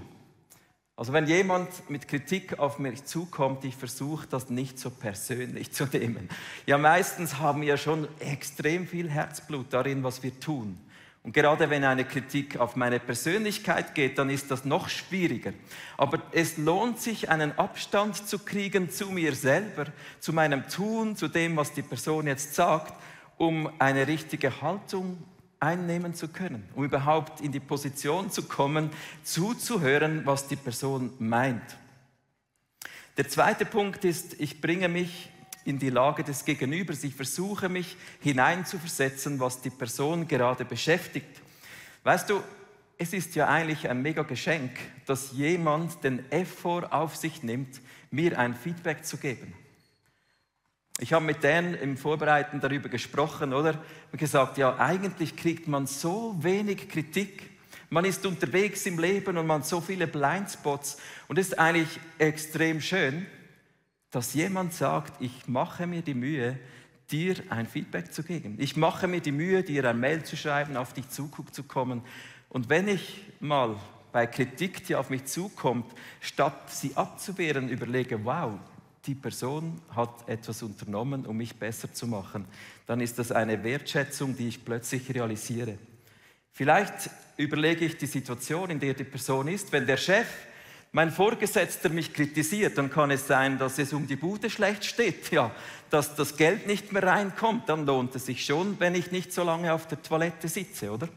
Also 0.96 1.14
wenn 1.14 1.26
jemand 1.26 1.88
mit 1.88 2.08
Kritik 2.08 2.58
auf 2.58 2.78
mich 2.78 3.04
zukommt, 3.04 3.64
ich 3.64 3.76
versuche 3.76 4.26
das 4.26 4.50
nicht 4.50 4.78
so 4.78 4.90
persönlich 4.90 5.72
zu 5.72 5.86
nehmen. 5.86 6.28
Ja, 6.66 6.76
meistens 6.76 7.38
haben 7.38 7.62
wir 7.62 7.78
schon 7.78 8.06
extrem 8.20 8.86
viel 8.86 9.10
Herzblut 9.10 9.72
darin, 9.72 10.02
was 10.04 10.22
wir 10.22 10.38
tun. 10.38 10.78
Und 11.26 11.32
gerade 11.32 11.68
wenn 11.70 11.82
eine 11.82 12.04
Kritik 12.04 12.56
auf 12.56 12.76
meine 12.76 13.00
Persönlichkeit 13.00 13.96
geht, 13.96 14.16
dann 14.16 14.30
ist 14.30 14.48
das 14.52 14.64
noch 14.64 14.88
schwieriger. 14.88 15.52
Aber 15.96 16.22
es 16.30 16.56
lohnt 16.56 17.00
sich, 17.00 17.28
einen 17.30 17.58
Abstand 17.58 18.28
zu 18.28 18.38
kriegen 18.38 18.90
zu 18.90 19.10
mir 19.10 19.34
selber, 19.34 19.86
zu 20.20 20.32
meinem 20.32 20.68
Tun, 20.68 21.16
zu 21.16 21.26
dem, 21.26 21.56
was 21.56 21.72
die 21.72 21.82
Person 21.82 22.28
jetzt 22.28 22.54
sagt, 22.54 22.94
um 23.38 23.68
eine 23.80 24.06
richtige 24.06 24.62
Haltung 24.62 25.20
einnehmen 25.58 26.14
zu 26.14 26.28
können, 26.28 26.62
um 26.76 26.84
überhaupt 26.84 27.40
in 27.40 27.50
die 27.50 27.58
Position 27.58 28.30
zu 28.30 28.44
kommen, 28.44 28.90
zuzuhören, 29.24 30.24
was 30.26 30.46
die 30.46 30.54
Person 30.54 31.10
meint. 31.18 31.76
Der 33.16 33.28
zweite 33.28 33.64
Punkt 33.64 34.04
ist, 34.04 34.40
ich 34.40 34.60
bringe 34.60 34.88
mich 34.88 35.32
in 35.66 35.78
die 35.78 35.90
Lage 35.90 36.22
des 36.24 36.44
Gegenübers. 36.44 37.04
Ich 37.04 37.14
versuche 37.14 37.68
mich 37.68 37.96
hineinzuversetzen, 38.20 39.40
was 39.40 39.60
die 39.60 39.70
Person 39.70 40.28
gerade 40.28 40.64
beschäftigt. 40.64 41.40
Weißt 42.04 42.30
du, 42.30 42.42
es 42.98 43.12
ist 43.12 43.34
ja 43.34 43.48
eigentlich 43.48 43.88
ein 43.88 44.00
mega 44.00 44.22
Geschenk, 44.22 44.70
dass 45.06 45.32
jemand 45.32 46.02
den 46.02 46.30
Effort 46.30 46.92
auf 46.92 47.16
sich 47.16 47.42
nimmt, 47.42 47.80
mir 48.10 48.38
ein 48.38 48.54
Feedback 48.54 49.04
zu 49.04 49.16
geben. 49.16 49.52
Ich 50.98 51.12
habe 51.12 51.24
mit 51.24 51.42
denen 51.42 51.74
im 51.74 51.98
Vorbereiten 51.98 52.60
darüber 52.60 52.88
gesprochen, 52.88 53.52
oder? 53.52 53.78
Und 54.12 54.18
gesagt, 54.18 54.56
ja, 54.56 54.78
eigentlich 54.78 55.36
kriegt 55.36 55.68
man 55.68 55.86
so 55.86 56.36
wenig 56.40 56.88
Kritik. 56.88 57.50
Man 57.90 58.06
ist 58.06 58.24
unterwegs 58.24 58.86
im 58.86 58.98
Leben 58.98 59.36
und 59.36 59.46
man 59.46 59.60
hat 59.60 59.66
so 59.66 59.82
viele 59.82 60.06
Blindspots. 60.06 60.96
Und 61.28 61.38
es 61.38 61.48
ist 61.48 61.58
eigentlich 61.58 62.00
extrem 62.18 62.80
schön, 62.80 63.26
dass 64.16 64.32
jemand 64.32 64.72
sagt, 64.72 65.20
ich 65.20 65.46
mache 65.46 65.86
mir 65.86 66.00
die 66.00 66.14
Mühe, 66.14 66.58
dir 67.10 67.36
ein 67.50 67.66
Feedback 67.66 68.14
zu 68.14 68.22
geben. 68.22 68.56
Ich 68.58 68.74
mache 68.74 69.06
mir 69.06 69.20
die 69.20 69.30
Mühe, 69.30 69.62
dir 69.62 69.90
ein 69.90 70.00
Mail 70.00 70.24
zu 70.24 70.38
schreiben, 70.38 70.78
auf 70.78 70.94
dich 70.94 71.10
zuzukommen. 71.10 72.00
Und 72.48 72.70
wenn 72.70 72.88
ich 72.88 73.24
mal 73.40 73.76
bei 74.12 74.26
Kritik, 74.26 74.86
die 74.86 74.94
auf 74.96 75.10
mich 75.10 75.26
zukommt, 75.26 75.84
statt 76.22 76.70
sie 76.70 76.92
abzuwehren, 76.94 77.68
überlege, 77.68 78.24
wow, 78.24 78.54
die 79.04 79.14
Person 79.14 79.82
hat 79.94 80.26
etwas 80.26 80.62
unternommen, 80.62 81.26
um 81.26 81.36
mich 81.36 81.54
besser 81.54 81.92
zu 81.92 82.06
machen, 82.06 82.46
dann 82.86 83.02
ist 83.02 83.18
das 83.18 83.30
eine 83.30 83.62
Wertschätzung, 83.64 84.34
die 84.34 84.48
ich 84.48 84.64
plötzlich 84.64 85.14
realisiere. 85.14 85.76
Vielleicht 86.52 87.10
überlege 87.36 87.84
ich 87.84 87.98
die 87.98 88.06
Situation, 88.06 88.70
in 88.70 88.80
der 88.80 88.94
die 88.94 89.04
Person 89.04 89.46
ist. 89.48 89.72
Wenn 89.72 89.86
der 89.86 89.98
Chef, 89.98 90.26
mein 90.92 91.10
Vorgesetzter 91.10 91.88
mich 91.88 92.12
kritisiert, 92.12 92.78
dann 92.78 92.90
kann 92.90 93.10
es 93.10 93.26
sein, 93.26 93.58
dass 93.58 93.78
es 93.78 93.92
um 93.92 94.06
die 94.06 94.16
Bude 94.16 94.48
schlecht 94.48 94.84
steht, 94.84 95.30
ja, 95.30 95.50
dass 95.90 96.14
das 96.14 96.36
Geld 96.36 96.66
nicht 96.66 96.92
mehr 96.92 97.02
reinkommt. 97.02 97.68
Dann 97.68 97.84
lohnt 97.84 98.14
es 98.14 98.26
sich 98.26 98.44
schon, 98.44 98.80
wenn 98.80 98.94
ich 98.94 99.12
nicht 99.12 99.32
so 99.32 99.44
lange 99.44 99.72
auf 99.72 99.86
der 99.86 100.02
Toilette 100.02 100.48
sitze, 100.48 100.90
oder? 100.90 101.08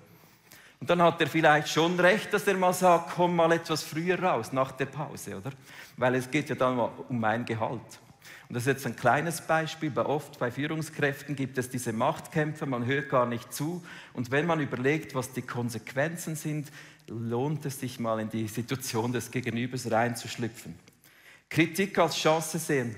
Und 0.79 0.89
dann 0.89 1.01
hat 1.01 1.19
er 1.19 1.27
vielleicht 1.27 1.69
schon 1.69 1.99
recht, 1.99 2.33
dass 2.33 2.47
er 2.47 2.55
mal 2.55 2.73
sagt, 2.73 3.11
komm 3.15 3.35
mal 3.35 3.51
etwas 3.51 3.83
früher 3.83 4.21
raus, 4.21 4.53
nach 4.53 4.71
der 4.71 4.85
Pause, 4.85 5.37
oder? 5.37 5.51
Weil 5.97 6.15
es 6.15 6.29
geht 6.29 6.49
ja 6.49 6.55
dann 6.55 6.79
um 6.79 7.19
mein 7.19 7.45
Gehalt. 7.45 7.99
Und 8.49 8.55
das 8.55 8.63
ist 8.63 8.67
jetzt 8.67 8.87
ein 8.87 8.95
kleines 8.95 9.41
Beispiel, 9.41 9.95
weil 9.95 10.07
oft 10.07 10.39
bei 10.39 10.49
Führungskräften 10.49 11.35
gibt 11.35 11.59
es 11.59 11.69
diese 11.69 11.93
Machtkämpfe, 11.93 12.65
man 12.65 12.83
hört 12.83 13.09
gar 13.09 13.27
nicht 13.27 13.53
zu. 13.53 13.83
Und 14.13 14.31
wenn 14.31 14.47
man 14.47 14.59
überlegt, 14.59 15.13
was 15.13 15.31
die 15.31 15.43
Konsequenzen 15.43 16.35
sind, 16.35 16.71
lohnt 17.07 17.63
es 17.65 17.79
sich 17.79 17.99
mal 17.99 18.19
in 18.19 18.29
die 18.29 18.47
Situation 18.47 19.13
des 19.13 19.29
Gegenübers 19.29 19.91
reinzuschlüpfen. 19.91 20.73
Kritik 21.47 21.99
als 21.99 22.15
Chance 22.15 22.57
sehen. 22.57 22.95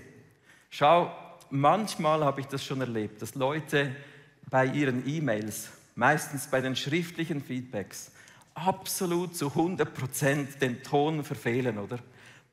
Schau, 0.70 1.14
manchmal 1.50 2.24
habe 2.24 2.40
ich 2.40 2.48
das 2.48 2.64
schon 2.64 2.80
erlebt, 2.80 3.22
dass 3.22 3.36
Leute 3.36 3.94
bei 4.50 4.66
ihren 4.66 5.06
E-Mails 5.06 5.70
meistens 5.96 6.48
bei 6.48 6.62
den 6.62 6.78
schriftlichen 6.78 7.44
Feedbacks, 7.44 8.12
absolut 8.54 9.36
zu 9.36 9.48
100 9.48 9.94
Prozent 9.94 10.62
den 10.62 10.82
Ton 10.82 11.26
verfehlen, 11.26 11.78
oder? 11.78 12.00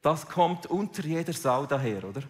Das 0.02 0.26
kommt 0.26 0.66
unter 0.66 1.04
jeder 1.04 1.32
Sau 1.32 1.64
daher, 1.64 2.02
oder? 2.02 2.22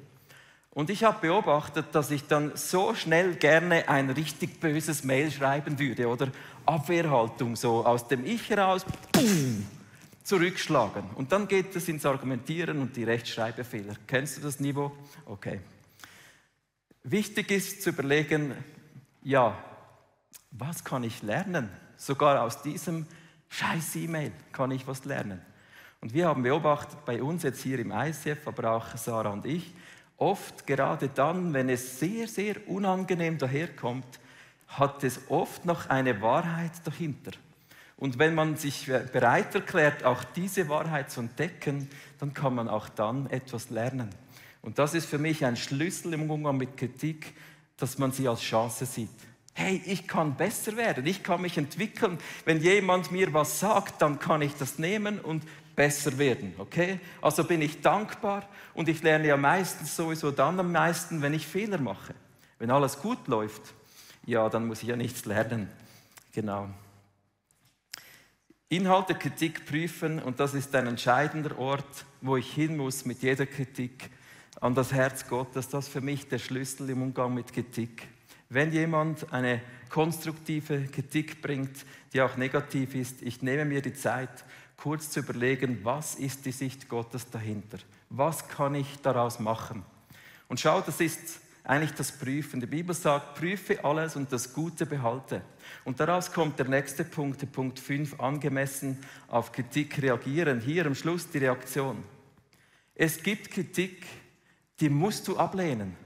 Und 0.71 0.91
ich 0.91 1.05
habe 1.05 1.21
beobachtet, 1.21 1.87
dass 1.93 2.11
ich 2.11 2.27
dann 2.27 2.53
so 2.55 2.95
schnell 2.95 3.35
gerne 3.35 3.89
ein 3.89 4.11
richtig 4.11 4.61
böses 4.61 5.03
Mail 5.03 5.31
schreiben 5.31 5.79
würde, 5.79 6.09
oder? 6.09 6.29
Abwehrhaltung, 6.67 7.57
so 7.57 7.85
aus 7.85 8.07
dem 8.07 8.25
Ich 8.25 8.51
heraus, 8.51 8.85
boom, 9.13 9.67
zurückschlagen. 10.23 11.05
Und 11.15 11.33
dann 11.33 11.49
geht 11.49 11.75
es 11.75 11.89
ins 11.89 12.05
Argumentieren 12.05 12.81
und 12.81 12.95
die 12.97 13.05
Rechtschreibfehler. 13.05 13.95
Kennst 14.07 14.37
du 14.37 14.43
das 14.43 14.61
Niveau? 14.61 14.93
Okay. 15.25 15.61
Wichtig 17.03 17.51
ist 17.51 17.83
zu 17.83 17.91
überlegen, 17.91 18.53
ja, 19.23 19.57
was 20.51 20.85
kann 20.85 21.05
ich 21.05 21.23
lernen? 21.23 21.71
Sogar 21.97 22.43
aus 22.43 22.63
diesem 22.63 23.07
scheiß 23.49 23.97
E-Mail 23.97 24.33
kann 24.53 24.71
ich 24.71 24.87
was 24.87 25.05
lernen. 25.05 25.41
Und 26.01 26.13
wir 26.13 26.29
haben 26.29 26.43
beobachtet 26.43 27.05
bei 27.05 27.23
uns 27.23 27.43
jetzt 27.43 27.63
hier 27.63 27.79
im 27.79 27.91
ICF, 27.91 28.47
aber 28.47 28.73
auch 28.73 28.97
Sarah 28.97 29.31
und 29.31 29.47
ich, 29.47 29.75
oft 30.19 30.67
gerade 30.67 31.09
dann, 31.09 31.55
wenn 31.55 31.69
es 31.69 31.99
sehr, 31.99 32.29
sehr 32.29 32.69
unangenehm 32.69 33.39
daherkommt, 33.39 34.21
hat 34.67 35.03
es 35.03 35.21
oft 35.29 35.65
noch 35.65 35.89
eine 35.89 36.21
Wahrheit 36.21 36.73
dahinter. 36.85 37.33
Und 37.97 38.19
wenn 38.19 38.35
man 38.35 38.57
sich 38.57 38.87
bereit 38.87 39.55
erklärt, 39.55 40.05
auch 40.05 40.23
diese 40.23 40.69
Wahrheit 40.69 41.11
zu 41.11 41.21
entdecken, 41.21 41.89
dann 42.21 42.35
kann 42.35 42.55
man 42.55 42.69
auch 42.69 42.89
dann 42.89 43.29
etwas 43.31 43.71
lernen. 43.71 44.11
Und 44.61 44.79
das 44.79 44.95
ist 44.95 45.07
für 45.07 45.19
mich 45.19 45.45
ein 45.45 45.57
Schlüssel 45.57 46.13
im 46.13 46.31
Umgang 46.31 46.59
mit 46.59 46.77
Kritik, 46.77 47.35
dass 47.77 47.99
man 47.99 48.13
sie 48.13 48.29
als 48.29 48.43
Chance 48.43 48.87
sieht 48.87 49.11
hey, 49.59 49.83
ich 49.87 50.07
kann 50.07 50.37
besser 50.37 50.77
werden, 50.77 51.05
ich 51.05 51.25
kann 51.25 51.43
mich 51.43 51.59
entwickeln. 51.59 52.19
Wenn 52.45 52.61
jemand 52.61 53.11
mir 53.11 53.35
was 53.35 53.59
sagt, 53.59 54.01
dann 54.01 54.21
kann 54.21 54.41
ich 54.41 54.55
das 54.55 54.79
nehmen 54.79 55.19
und 55.19 55.43
besser 55.79 56.19
werden, 56.19 56.55
okay? 56.59 56.99
Also 57.23 57.45
bin 57.45 57.63
ich 57.63 57.81
dankbar 57.81 58.49
und 58.75 58.89
ich 58.89 59.01
lerne 59.01 59.29
ja 59.29 59.37
meistens 59.37 59.95
sowieso 59.95 60.33
dann 60.33 60.59
am 60.59 60.73
meisten, 60.73 61.23
wenn 61.23 61.33
ich 61.33 61.47
Fehler 61.47 61.79
mache. 61.79 62.17
Wenn 62.59 62.73
alles 62.73 62.99
gut 62.99 63.29
läuft, 63.29 63.63
ja, 64.27 64.49
dann 64.49 64.67
muss 64.67 64.83
ich 64.83 64.89
ja 64.89 64.97
nichts 64.97 65.25
lernen. 65.25 65.69
Genau. 66.33 66.69
Inhalte 68.69 69.15
Kritik 69.15 69.67
prüfen 69.67 70.21
und 70.21 70.41
das 70.41 70.53
ist 70.53 70.75
ein 70.75 70.89
entscheidender 70.89 71.57
Ort, 71.57 72.05
wo 72.23 72.37
ich 72.37 72.53
hin 72.53 72.77
muss 72.77 73.05
mit 73.05 73.23
jeder 73.23 73.47
Kritik 73.47 74.11
an 74.61 74.75
das 74.75 74.93
Herz 74.93 75.29
Gottes. 75.29 75.69
Das 75.69 75.87
ist 75.87 75.93
für 75.93 76.01
mich 76.01 76.27
der 76.27 76.41
Schlüssel 76.41 76.91
im 76.91 77.03
Umgang 77.03 77.35
mit 77.35 77.53
Kritik. 77.53 78.09
Wenn 78.49 78.73
jemand 78.73 79.33
eine 79.33 79.63
konstruktive 79.91 80.87
Kritik 80.87 81.41
bringt, 81.41 81.87
die 82.13 82.21
auch 82.21 82.37
negativ 82.37 82.97
ist, 82.97 83.23
ich 83.23 83.43
nehme 83.43 83.65
mir 83.65 83.81
die 83.81 83.95
Zeit, 83.95 84.45
kurz 84.79 85.11
zu 85.11 85.21
überlegen, 85.21 85.81
was 85.83 86.15
ist 86.15 86.47
die 86.47 86.53
Sicht 86.53 86.89
Gottes 86.89 87.29
dahinter? 87.29 87.79
Was 88.09 88.49
kann 88.49 88.75
ich 88.75 89.01
daraus 89.03 89.39
machen? 89.39 89.85
Und 90.49 90.61
schau, 90.61 90.81
das 90.81 91.01
ist 91.01 91.41
eigentlich 91.65 91.93
das 91.93 92.13
Prüfen. 92.13 92.61
Die 92.61 92.67
Bibel 92.67 92.95
sagt, 92.95 93.35
prüfe 93.35 93.85
alles 93.85 94.17
und 94.17 94.33
das 94.33 94.55
Gute 94.55 94.87
behalte. 94.87 95.43
Und 95.85 96.01
daraus 96.01 96.33
kommt 96.33 96.59
der 96.59 96.69
nächste 96.69 97.05
Punkt, 97.05 97.43
der 97.43 97.49
Punkt 97.49 97.79
5, 97.79 98.19
angemessen 98.21 98.99
auf 99.27 99.53
Kritik 99.53 100.01
reagieren. 100.01 100.61
Hier 100.61 100.87
am 100.87 100.95
Schluss 100.95 101.29
die 101.29 101.39
Reaktion. 101.39 102.03
Es 102.95 103.23
gibt 103.23 103.51
Kritik, 103.51 104.07
die 104.81 104.89
musst 104.89 105.29
du 105.29 105.37
ablehnen, 105.37 105.97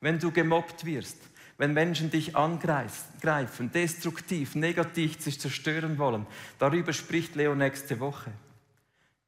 wenn 0.00 0.18
du 0.18 0.30
gemobbt 0.30 0.84
wirst 0.86 1.18
wenn 1.58 1.72
Menschen 1.72 2.10
dich 2.10 2.36
angreifen, 2.36 3.70
destruktiv, 3.72 4.54
negativ 4.54 5.20
sich 5.20 5.40
zerstören 5.40 5.98
wollen, 5.98 6.26
darüber 6.58 6.92
spricht 6.92 7.34
Leo 7.34 7.54
nächste 7.54 7.98
Woche, 8.00 8.30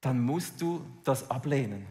dann 0.01 0.21
musst 0.21 0.61
du 0.61 0.85
das 1.05 1.31
ablehnen. 1.31 1.87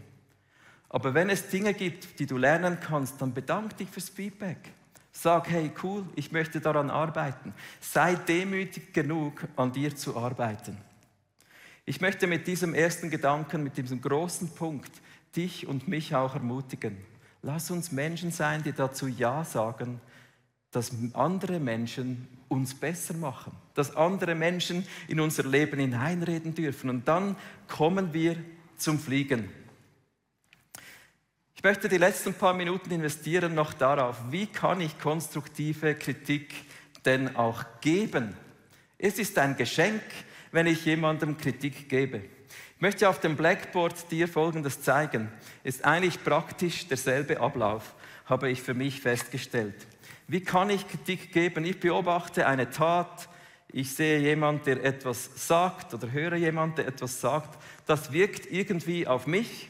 Aber 0.89 1.13
wenn 1.13 1.29
es 1.29 1.49
Dinge 1.49 1.73
gibt, 1.73 2.19
die 2.19 2.25
du 2.25 2.37
lernen 2.37 2.77
kannst, 2.79 3.21
dann 3.21 3.33
bedank 3.33 3.75
dich 3.77 3.89
fürs 3.89 4.09
Feedback. 4.09 4.71
Sag, 5.11 5.49
hey, 5.49 5.71
cool, 5.83 6.05
ich 6.15 6.31
möchte 6.31 6.61
daran 6.61 6.89
arbeiten. 6.89 7.53
Sei 7.81 8.15
demütig 8.15 8.93
genug, 8.93 9.47
an 9.55 9.71
dir 9.71 9.95
zu 9.95 10.15
arbeiten. 10.15 10.77
Ich 11.85 12.01
möchte 12.01 12.27
mit 12.27 12.45
diesem 12.47 12.73
ersten 12.73 13.09
Gedanken, 13.09 13.63
mit 13.63 13.77
diesem 13.77 13.99
großen 13.99 14.53
Punkt, 14.53 14.91
dich 15.35 15.67
und 15.67 15.87
mich 15.87 16.13
auch 16.13 16.35
ermutigen. 16.35 16.97
Lass 17.41 17.71
uns 17.71 17.91
Menschen 17.91 18.31
sein, 18.31 18.61
die 18.63 18.73
dazu 18.73 19.07
Ja 19.07 19.43
sagen, 19.43 19.99
dass 20.77 20.91
andere 21.13 21.59
Menschen 21.59 22.27
uns 22.49 22.75
besser 22.75 23.15
machen, 23.15 23.51
dass 23.73 23.95
andere 23.95 24.35
Menschen 24.35 24.85
in 25.07 25.19
unser 25.19 25.41
Leben 25.43 25.79
hineinreden 25.79 26.53
dürfen. 26.53 26.91
Und 26.91 27.07
dann 27.07 27.35
kommen 27.67 28.13
wir 28.13 28.35
zum 28.77 28.99
Fliegen. 28.99 29.49
Ich 31.55 31.63
möchte 31.63 31.89
die 31.89 31.97
letzten 31.97 32.35
paar 32.35 32.53
Minuten 32.53 32.91
investieren 32.91 33.55
noch 33.55 33.73
darauf, 33.73 34.17
wie 34.29 34.45
kann 34.45 34.79
ich 34.79 34.99
konstruktive 34.99 35.95
Kritik 35.95 36.53
denn 37.05 37.35
auch 37.35 37.65
geben. 37.81 38.37
Es 38.99 39.17
ist 39.17 39.35
ein 39.39 39.57
Geschenk, 39.57 40.03
wenn 40.51 40.67
ich 40.67 40.85
jemandem 40.85 41.37
Kritik 41.37 41.89
gebe. 41.89 42.17
Ich 42.75 42.81
möchte 42.81 43.09
auf 43.09 43.19
dem 43.19 43.35
Blackboard 43.35 44.11
dir 44.11 44.27
Folgendes 44.27 44.83
zeigen. 44.83 45.31
Ist 45.63 45.83
eigentlich 45.83 46.23
praktisch 46.23 46.87
derselbe 46.87 47.39
Ablauf, 47.39 47.95
habe 48.27 48.51
ich 48.51 48.61
für 48.61 48.75
mich 48.75 49.01
festgestellt. 49.01 49.87
Wie 50.27 50.41
kann 50.41 50.69
ich 50.69 50.87
Kritik 50.87 51.31
geben? 51.31 51.65
Ich 51.65 51.79
beobachte 51.79 52.45
eine 52.47 52.69
Tat, 52.69 53.29
ich 53.71 53.93
sehe 53.93 54.19
jemand, 54.19 54.65
der 54.65 54.83
etwas 54.83 55.29
sagt 55.47 55.93
oder 55.93 56.11
höre 56.11 56.35
jemand, 56.35 56.77
der 56.77 56.87
etwas 56.87 57.19
sagt. 57.19 57.57
Das 57.85 58.11
wirkt 58.11 58.51
irgendwie 58.51 59.07
auf 59.07 59.27
mich. 59.27 59.69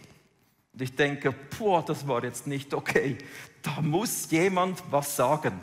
Und 0.74 0.82
ich 0.82 0.96
denke, 0.96 1.34
boah, 1.58 1.84
das 1.84 2.08
war 2.08 2.24
jetzt 2.24 2.48
nicht 2.48 2.74
okay. 2.74 3.18
Da 3.64 3.82
muss 3.82 4.30
jemand 4.30 4.84
was 4.92 5.16
sagen. 5.16 5.60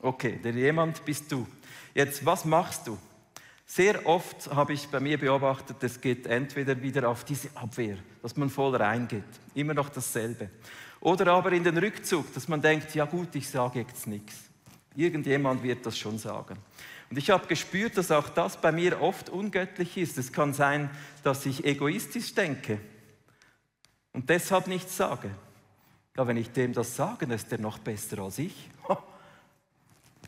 Okay, 0.00 0.38
der 0.42 0.52
jemand 0.52 1.04
bist 1.04 1.30
du. 1.32 1.46
Jetzt, 1.94 2.24
was 2.24 2.44
machst 2.44 2.86
du? 2.86 2.98
Sehr 3.64 4.06
oft 4.06 4.48
habe 4.54 4.74
ich 4.74 4.86
bei 4.88 5.00
mir 5.00 5.18
beobachtet, 5.18 5.82
es 5.82 6.00
geht 6.00 6.26
entweder 6.26 6.80
wieder 6.80 7.08
auf 7.08 7.24
diese 7.24 7.48
Abwehr, 7.56 7.96
dass 8.22 8.36
man 8.36 8.48
voll 8.48 8.76
reingeht, 8.76 9.24
immer 9.54 9.74
noch 9.74 9.88
dasselbe. 9.88 10.50
Oder 11.00 11.28
aber 11.32 11.52
in 11.52 11.64
den 11.64 11.78
Rückzug, 11.78 12.32
dass 12.34 12.48
man 12.48 12.62
denkt, 12.62 12.94
ja 12.94 13.04
gut, 13.04 13.34
ich 13.34 13.48
sage 13.48 13.80
jetzt 13.80 14.06
nichts. 14.06 14.34
Irgendjemand 14.94 15.62
wird 15.62 15.84
das 15.84 15.98
schon 15.98 16.18
sagen. 16.18 16.56
Und 17.10 17.18
ich 17.18 17.30
habe 17.30 17.46
gespürt, 17.46 17.96
dass 17.96 18.10
auch 18.10 18.28
das 18.28 18.60
bei 18.60 18.72
mir 18.72 19.00
oft 19.00 19.28
ungöttlich 19.28 19.96
ist. 19.96 20.18
Es 20.18 20.32
kann 20.32 20.52
sein, 20.52 20.90
dass 21.22 21.46
ich 21.46 21.64
egoistisch 21.64 22.34
denke 22.34 22.80
und 24.16 24.30
deshalb 24.30 24.66
nichts 24.66 24.96
sage. 24.96 25.30
Ja, 26.16 26.26
wenn 26.26 26.38
ich 26.38 26.50
dem 26.50 26.72
das 26.72 26.96
sage, 26.96 27.26
ist 27.26 27.52
der 27.52 27.60
noch 27.60 27.78
besser 27.78 28.18
als 28.20 28.38
ich. 28.38 28.70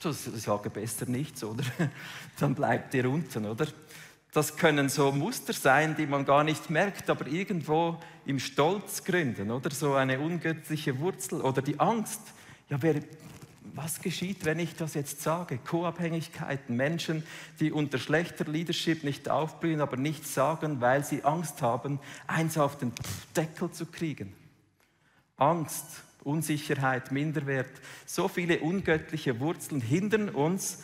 Das 0.01 0.23
sage 0.23 0.71
besser 0.71 1.07
nichts, 1.07 1.43
oder? 1.43 1.65
Dann 2.39 2.55
bleibt 2.55 2.95
ihr 2.95 3.11
unten, 3.11 3.47
oder? 3.47 3.67
Das 4.33 4.57
können 4.57 4.89
so 4.89 5.11
Muster 5.11 5.53
sein, 5.55 5.97
die 5.97 6.07
man 6.07 6.25
gar 6.25 6.45
nicht 6.45 6.69
merkt, 6.69 7.09
aber 7.09 7.27
irgendwo 7.27 7.99
im 8.27 8.39
Stolz 8.39 9.03
gründen, 9.05 9.51
oder? 9.51 9.71
So 9.71 9.95
eine 9.95 10.21
ungöttliche 10.21 10.99
Wurzel 10.99 11.41
oder 11.41 11.63
die 11.63 11.81
Angst. 11.81 12.21
Ja, 12.69 12.81
wer, 12.83 12.97
was 13.75 14.01
geschieht, 14.01 14.45
wenn 14.45 14.59
ich 14.59 14.75
das 14.75 14.93
jetzt 14.93 15.23
sage? 15.23 15.59
Co-Abhängigkeiten, 15.59 16.77
Menschen, 16.77 17.23
die 17.59 17.73
unter 17.73 17.99
schlechter 17.99 18.45
Leadership 18.45 19.03
nicht 19.03 19.31
aufblühen, 19.31 19.81
aber 19.81 19.97
nichts 19.97 20.35
sagen, 20.35 20.83
weil 20.83 21.05
sie 21.05 21.25
Angst 21.25 21.63
haben, 21.63 21.99
eins 22.27 22.59
auf 22.59 22.77
den 22.77 22.93
Deckel 23.35 23.71
zu 23.71 23.87
kriegen. 23.87 24.35
Angst, 25.39 26.03
Unsicherheit, 26.23 27.13
Minderwert, 27.13 27.71
so 28.05 28.29
viele 28.29 28.59
ungöttliche 28.59 29.41
Wurzeln 29.41 29.81
hindern 29.81 30.29
uns, 30.29 30.83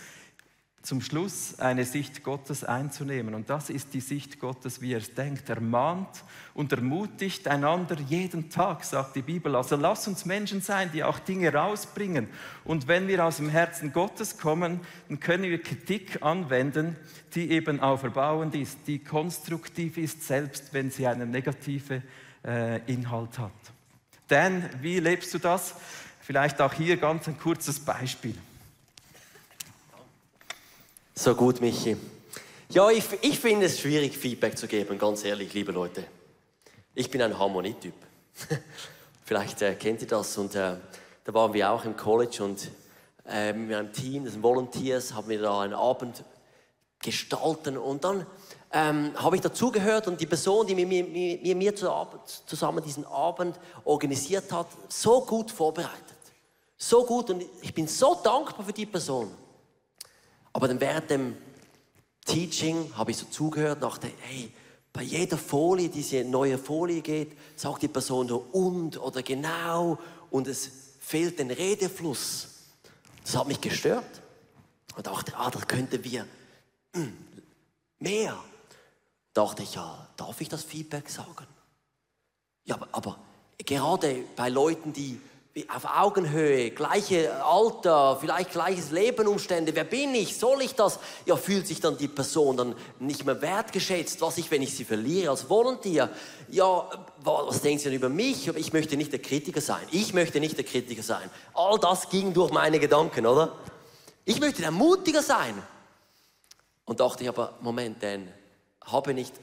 zum 0.84 1.00
Schluss 1.00 1.58
eine 1.58 1.86
Sicht 1.86 2.22
Gottes 2.22 2.62
einzunehmen. 2.62 3.34
Und 3.34 3.48
das 3.48 3.70
ist 3.70 3.94
die 3.94 4.00
Sicht 4.00 4.38
Gottes, 4.38 4.82
wie 4.82 4.92
er 4.92 4.98
es 4.98 5.14
denkt. 5.14 5.48
Er 5.48 5.60
mahnt 5.60 6.22
und 6.52 6.72
ermutigt 6.72 7.48
einander 7.48 7.96
jeden 8.06 8.50
Tag, 8.50 8.84
sagt 8.84 9.16
die 9.16 9.22
Bibel. 9.22 9.56
Also 9.56 9.76
lass 9.76 10.06
uns 10.06 10.26
Menschen 10.26 10.60
sein, 10.60 10.90
die 10.92 11.02
auch 11.02 11.18
Dinge 11.18 11.54
rausbringen. 11.54 12.28
Und 12.64 12.86
wenn 12.86 13.08
wir 13.08 13.24
aus 13.24 13.38
dem 13.38 13.48
Herzen 13.48 13.94
Gottes 13.94 14.36
kommen, 14.36 14.80
dann 15.08 15.20
können 15.20 15.44
wir 15.44 15.62
Kritik 15.62 16.22
anwenden, 16.22 16.96
die 17.34 17.50
eben 17.50 17.80
auferbauend 17.80 18.54
ist, 18.54 18.80
die 18.86 18.98
konstruktiv 18.98 19.96
ist, 19.96 20.22
selbst 20.26 20.74
wenn 20.74 20.90
sie 20.90 21.06
einen 21.06 21.30
negativen 21.30 22.02
äh, 22.44 22.80
Inhalt 22.92 23.38
hat. 23.38 23.52
Denn 24.28 24.68
wie 24.82 25.00
lebst 25.00 25.32
du 25.32 25.38
das? 25.38 25.76
Vielleicht 26.20 26.60
auch 26.60 26.74
hier 26.74 26.98
ganz 26.98 27.26
ein 27.26 27.38
kurzes 27.38 27.80
Beispiel. 27.80 28.36
So 31.16 31.32
gut, 31.36 31.60
Michi. 31.60 31.96
Ja, 32.70 32.90
ich, 32.90 33.04
ich 33.22 33.38
finde 33.38 33.66
es 33.66 33.78
schwierig, 33.78 34.18
Feedback 34.18 34.58
zu 34.58 34.66
geben, 34.66 34.98
ganz 34.98 35.24
ehrlich, 35.24 35.54
liebe 35.54 35.70
Leute. 35.70 36.04
Ich 36.92 37.08
bin 37.08 37.22
ein 37.22 37.38
Harmonietyp. 37.38 37.94
Vielleicht 39.24 39.62
äh, 39.62 39.76
kennt 39.76 40.02
ihr 40.02 40.08
das. 40.08 40.36
Und 40.36 40.56
äh, 40.56 40.74
da 41.22 41.34
waren 41.34 41.52
wir 41.52 41.70
auch 41.70 41.84
im 41.84 41.96
College 41.96 42.42
und 42.42 42.68
äh, 43.28 43.52
mit 43.52 43.76
einem 43.76 43.92
Team, 43.92 44.24
das 44.24 44.32
sind 44.32 44.42
Volunteers, 44.42 45.14
haben 45.14 45.28
wir 45.28 45.40
da 45.40 45.60
einen 45.60 45.74
Abend 45.74 46.24
gestalten 46.98 47.78
und 47.78 48.02
dann 48.02 48.26
ähm, 48.72 49.12
habe 49.14 49.36
ich 49.36 49.42
dazugehört 49.42 50.08
und 50.08 50.20
die 50.20 50.26
Person, 50.26 50.66
die 50.66 50.74
mit 50.74 50.88
mir, 50.88 51.04
mir, 51.04 51.54
mir 51.54 51.76
zusammen 51.76 52.82
diesen 52.82 53.06
Abend 53.06 53.60
organisiert 53.84 54.50
hat, 54.50 54.66
so 54.88 55.20
gut 55.20 55.52
vorbereitet. 55.52 55.94
So 56.76 57.04
gut 57.04 57.30
und 57.30 57.44
ich 57.62 57.72
bin 57.72 57.86
so 57.86 58.16
dankbar 58.16 58.66
für 58.66 58.72
die 58.72 58.86
Person. 58.86 59.43
Aber 60.54 60.68
dann 60.68 60.80
während 60.80 61.10
dem 61.10 61.36
Teaching 62.24 62.90
habe 62.96 63.10
ich 63.10 63.18
so 63.18 63.26
zugehört, 63.26 63.82
dachte, 63.82 64.10
hey, 64.20 64.50
bei 64.92 65.02
jeder 65.02 65.36
Folie, 65.36 65.90
diese 65.90 66.24
neue 66.24 66.56
Folie 66.56 67.02
geht, 67.02 67.36
sagt 67.54 67.82
die 67.82 67.88
Person 67.88 68.28
so 68.28 68.46
und 68.52 68.96
oder 68.98 69.22
genau 69.22 69.98
und 70.30 70.48
es 70.48 70.70
fehlt 71.00 71.38
den 71.38 71.50
Redefluss. 71.50 72.48
Das 73.22 73.36
hat 73.36 73.46
mich 73.46 73.60
gestört. 73.60 74.22
Und 74.96 75.06
dachte, 75.06 75.36
ah, 75.36 75.50
das 75.50 75.66
könnte 75.66 76.02
wir 76.04 76.26
hm, 76.94 77.12
mehr 77.98 78.38
dachte 79.34 79.64
ich, 79.64 79.74
ja, 79.74 80.08
darf 80.16 80.40
ich 80.40 80.48
das 80.48 80.62
Feedback 80.62 81.10
sagen? 81.10 81.46
Ja, 82.64 82.76
aber, 82.76 82.88
aber 82.92 83.18
gerade 83.58 84.24
bei 84.36 84.48
Leuten, 84.48 84.92
die 84.92 85.20
auf 85.68 85.84
Augenhöhe, 85.84 86.72
gleiche 86.72 87.44
Alter, 87.44 88.18
vielleicht 88.20 88.50
gleiches 88.50 88.90
Lebenumstände, 88.90 89.74
wer 89.76 89.84
bin 89.84 90.12
ich, 90.14 90.36
soll 90.36 90.62
ich 90.62 90.74
das? 90.74 90.98
Ja, 91.26 91.36
fühlt 91.36 91.68
sich 91.68 91.80
dann 91.80 91.96
die 91.96 92.08
Person 92.08 92.56
dann 92.56 92.74
nicht 92.98 93.24
mehr 93.24 93.40
wertgeschätzt, 93.40 94.20
was 94.20 94.36
ich, 94.38 94.50
wenn 94.50 94.62
ich 94.62 94.76
sie 94.76 94.84
verliere 94.84 95.30
als 95.30 95.48
Volunteer? 95.48 96.10
Ja, 96.48 96.90
was 97.22 97.60
denken 97.60 97.78
sie 97.78 97.84
denn 97.84 97.94
über 97.94 98.08
mich? 98.08 98.48
Ich 98.48 98.72
möchte 98.72 98.96
nicht 98.96 99.12
der 99.12 99.22
Kritiker 99.22 99.60
sein. 99.60 99.86
Ich 99.92 100.12
möchte 100.12 100.40
nicht 100.40 100.56
der 100.56 100.64
Kritiker 100.64 101.04
sein. 101.04 101.30
All 101.54 101.78
das 101.78 102.08
ging 102.08 102.34
durch 102.34 102.50
meine 102.50 102.80
Gedanken, 102.80 103.24
oder? 103.24 103.52
Ich 104.24 104.40
möchte 104.40 104.60
der 104.60 104.72
Mutiger 104.72 105.22
sein. 105.22 105.62
Und 106.84 106.98
dachte 106.98 107.22
ich 107.22 107.28
aber, 107.28 107.54
Moment, 107.60 108.02
denn 108.02 108.28
habe 108.84 109.14
nicht, 109.14 109.34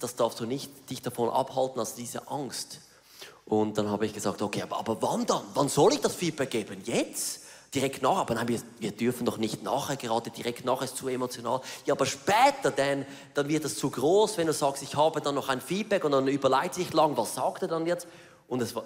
das 0.00 0.16
darfst 0.16 0.40
du 0.40 0.44
nicht 0.44 0.90
dich 0.90 1.02
davon 1.02 1.30
abhalten, 1.30 1.78
also 1.78 1.94
diese 1.96 2.28
Angst. 2.28 2.80
Und 3.46 3.76
dann 3.76 3.90
habe 3.90 4.06
ich 4.06 4.14
gesagt, 4.14 4.40
okay, 4.40 4.62
aber, 4.62 4.78
aber 4.78 5.02
wann 5.02 5.26
dann? 5.26 5.42
Wann 5.54 5.68
soll 5.68 5.92
ich 5.92 6.00
das 6.00 6.14
Feedback 6.14 6.50
geben? 6.50 6.80
Jetzt? 6.84 7.40
Direkt 7.74 8.02
nachher? 8.02 8.20
Aber 8.20 8.34
nein, 8.34 8.48
wir, 8.48 8.60
wir 8.78 8.92
dürfen 8.92 9.26
doch 9.26 9.36
nicht 9.36 9.62
nachher, 9.62 9.96
gerade 9.96 10.30
direkt 10.30 10.64
nachher 10.64 10.84
ist 10.84 10.96
zu 10.96 11.08
emotional. 11.08 11.60
Ja, 11.84 11.94
aber 11.94 12.06
später, 12.06 12.70
denn 12.70 13.04
dann 13.34 13.48
wird 13.48 13.64
es 13.64 13.76
zu 13.76 13.90
groß, 13.90 14.38
wenn 14.38 14.46
du 14.46 14.52
sagst, 14.52 14.82
ich 14.82 14.96
habe 14.96 15.20
dann 15.20 15.34
noch 15.34 15.48
ein 15.48 15.60
Feedback 15.60 16.04
und 16.04 16.12
dann 16.12 16.28
überlegt 16.28 16.74
sich 16.74 16.92
lang, 16.92 17.16
was 17.16 17.34
sagt 17.34 17.62
er 17.62 17.68
dann 17.68 17.86
jetzt? 17.86 18.06
Und 18.48 18.62
es 18.62 18.74
war, 18.74 18.84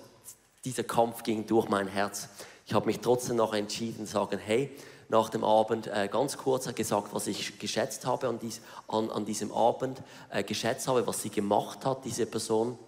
dieser 0.65 0.85
Kampf 0.85 1.23
ging 1.23 1.47
durch 1.47 1.69
mein 1.69 1.87
Herz. 1.87 2.29
Ich 2.67 2.75
habe 2.75 2.87
mich 2.87 3.01
trotzdem 3.01 3.37
noch 3.37 3.55
entschieden, 3.55 4.07
sagen, 4.07 4.39
hey, 4.39 4.75
nach 5.09 5.31
dem 5.31 5.45
Abend 5.45 5.87
äh, 5.87 6.09
ganz 6.09 6.37
kurz 6.37 6.73
gesagt, 6.75 7.15
was 7.15 7.27
ich 7.27 7.59
geschätzt 7.59 8.07
habe 8.07 8.29
an, 8.29 8.39
dies, 8.39 8.61
an, 8.89 9.11
an 9.11 9.25
diesem 9.25 9.53
Abend, 9.53 10.03
äh, 10.31 10.43
geschätzt 10.43 10.89
habe, 10.89 11.07
was 11.07 11.23
sie 11.23 11.31
gemacht 11.31 11.87
hat, 11.87 12.05
diese 12.05 12.27
Person. 12.27 12.79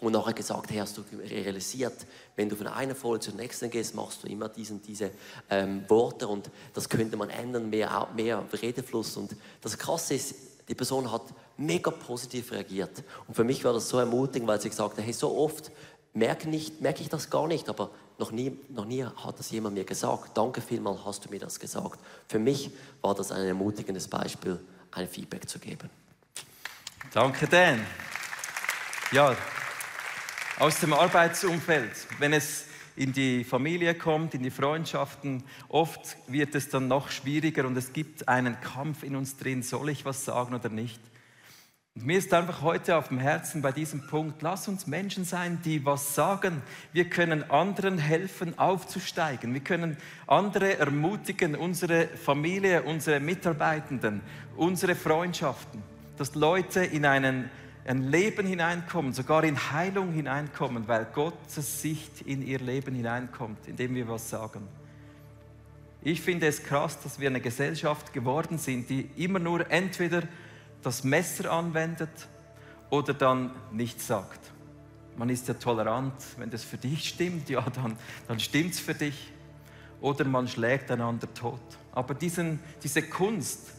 Und 0.00 0.12
nachher 0.12 0.32
gesagt, 0.32 0.70
hey, 0.70 0.78
hast 0.78 0.96
du 0.96 1.02
realisiert, 1.12 2.06
wenn 2.36 2.48
du 2.48 2.54
von 2.54 2.68
einer 2.68 2.94
Folie 2.94 3.20
zur 3.20 3.34
nächsten 3.34 3.68
gehst, 3.68 3.94
machst 3.94 4.22
du 4.22 4.28
immer 4.28 4.48
diesen, 4.48 4.80
diese 4.80 5.10
ähm, 5.50 5.84
Worte 5.88 6.28
und 6.28 6.50
das 6.72 6.88
könnte 6.88 7.16
man 7.16 7.30
ändern, 7.30 7.68
mehr, 7.68 8.06
mehr 8.14 8.44
Redefluss. 8.62 9.16
Und 9.16 9.34
das 9.60 9.76
Krasse 9.76 10.14
ist, 10.14 10.34
die 10.68 10.74
Person 10.74 11.10
hat 11.10 11.22
mega 11.56 11.90
positiv 11.90 12.52
reagiert. 12.52 13.02
Und 13.26 13.34
für 13.34 13.42
mich 13.42 13.64
war 13.64 13.72
das 13.72 13.88
so 13.88 13.98
ermutigend, 13.98 14.46
weil 14.48 14.60
sie 14.60 14.68
gesagt 14.68 14.98
hat, 14.98 15.04
hey, 15.04 15.12
so 15.12 15.36
oft 15.36 15.72
merke, 16.12 16.48
nicht, 16.48 16.80
merke 16.80 17.02
ich 17.02 17.08
das 17.08 17.30
gar 17.30 17.48
nicht, 17.48 17.68
aber 17.68 17.90
noch 18.18 18.30
nie, 18.30 18.58
noch 18.68 18.84
nie 18.84 19.04
hat 19.04 19.38
das 19.38 19.50
jemand 19.50 19.74
mir 19.74 19.84
gesagt. 19.84 20.36
Danke 20.36 20.60
vielmals, 20.60 21.04
hast 21.04 21.24
du 21.24 21.30
mir 21.30 21.40
das 21.40 21.58
gesagt. 21.58 22.00
Für 22.28 22.38
mich 22.38 22.70
war 23.00 23.14
das 23.14 23.32
ein 23.32 23.44
ermutigendes 23.44 24.08
Beispiel, 24.08 24.60
ein 24.92 25.08
Feedback 25.08 25.48
zu 25.48 25.58
geben. 25.58 25.90
Danke, 27.12 27.46
Dan. 27.46 27.84
Ja, 29.12 29.34
aus 30.58 30.80
dem 30.80 30.92
Arbeitsumfeld, 30.92 31.92
wenn 32.18 32.32
es 32.32 32.66
in 32.96 33.12
die 33.12 33.44
Familie 33.44 33.94
kommt, 33.94 34.34
in 34.34 34.42
die 34.42 34.50
Freundschaften, 34.50 35.44
oft 35.68 36.16
wird 36.26 36.54
es 36.56 36.68
dann 36.68 36.88
noch 36.88 37.10
schwieriger 37.10 37.64
und 37.64 37.76
es 37.76 37.92
gibt 37.92 38.28
einen 38.28 38.60
Kampf 38.60 39.04
in 39.04 39.14
uns 39.14 39.36
drin, 39.36 39.62
soll 39.62 39.90
ich 39.90 40.04
was 40.04 40.24
sagen 40.24 40.54
oder 40.54 40.68
nicht? 40.68 41.00
Und 41.94 42.06
mir 42.06 42.18
ist 42.18 42.34
einfach 42.34 42.62
heute 42.62 42.96
auf 42.96 43.08
dem 43.08 43.18
Herzen 43.18 43.62
bei 43.62 43.70
diesem 43.70 44.06
Punkt, 44.08 44.42
lass 44.42 44.66
uns 44.66 44.88
Menschen 44.88 45.24
sein, 45.24 45.60
die 45.64 45.84
was 45.84 46.16
sagen. 46.16 46.62
Wir 46.92 47.08
können 47.08 47.48
anderen 47.50 47.98
helfen, 47.98 48.58
aufzusteigen. 48.58 49.54
Wir 49.54 49.60
können 49.60 49.96
andere 50.26 50.78
ermutigen, 50.78 51.54
unsere 51.54 52.08
Familie, 52.08 52.82
unsere 52.82 53.20
Mitarbeitenden, 53.20 54.22
unsere 54.56 54.96
Freundschaften, 54.96 55.82
dass 56.16 56.34
Leute 56.34 56.84
in 56.84 57.04
einen, 57.04 57.48
ein 57.88 58.02
Leben 58.02 58.46
hineinkommen, 58.46 59.14
sogar 59.14 59.44
in 59.44 59.72
Heilung 59.72 60.12
hineinkommen, 60.12 60.86
weil 60.88 61.06
Gottes 61.06 61.80
Sicht 61.80 62.20
in 62.20 62.46
ihr 62.46 62.58
Leben 62.58 62.94
hineinkommt, 62.94 63.66
indem 63.66 63.94
wir 63.94 64.06
was 64.08 64.28
sagen. 64.28 64.68
Ich 66.02 66.20
finde 66.20 66.46
es 66.46 66.62
krass, 66.62 67.00
dass 67.00 67.18
wir 67.18 67.30
eine 67.30 67.40
Gesellschaft 67.40 68.12
geworden 68.12 68.58
sind, 68.58 68.90
die 68.90 69.08
immer 69.16 69.38
nur 69.38 69.70
entweder 69.70 70.22
das 70.82 71.02
Messer 71.02 71.50
anwendet 71.50 72.10
oder 72.90 73.14
dann 73.14 73.52
nichts 73.72 74.06
sagt. 74.06 74.40
Man 75.16 75.30
ist 75.30 75.48
ja 75.48 75.54
tolerant, 75.54 76.12
wenn 76.36 76.50
das 76.50 76.64
für 76.64 76.76
dich 76.76 77.08
stimmt, 77.08 77.48
ja, 77.48 77.62
dann, 77.70 77.96
dann 78.28 78.38
stimmt 78.38 78.74
es 78.74 78.80
für 78.80 78.94
dich. 78.94 79.32
Oder 80.02 80.26
man 80.26 80.46
schlägt 80.46 80.90
einander 80.90 81.32
tot. 81.32 81.60
Aber 81.92 82.12
diesen, 82.12 82.60
diese 82.82 83.02
Kunst, 83.02 83.72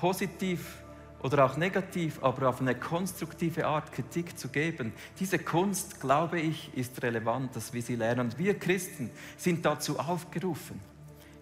positiv 0.00 0.78
oder 1.22 1.44
auch 1.44 1.56
negativ, 1.56 2.22
aber 2.22 2.48
auf 2.48 2.60
eine 2.60 2.74
konstruktive 2.74 3.66
Art 3.66 3.92
Kritik 3.92 4.38
zu 4.38 4.48
geben, 4.48 4.92
diese 5.18 5.38
Kunst, 5.38 6.00
glaube 6.00 6.40
ich, 6.40 6.70
ist 6.76 7.02
relevant, 7.02 7.56
dass 7.56 7.72
wir 7.72 7.82
sie 7.82 7.96
lernen. 7.96 8.20
Und 8.20 8.38
wir 8.38 8.58
Christen 8.58 9.10
sind 9.36 9.64
dazu 9.64 9.98
aufgerufen 9.98 10.80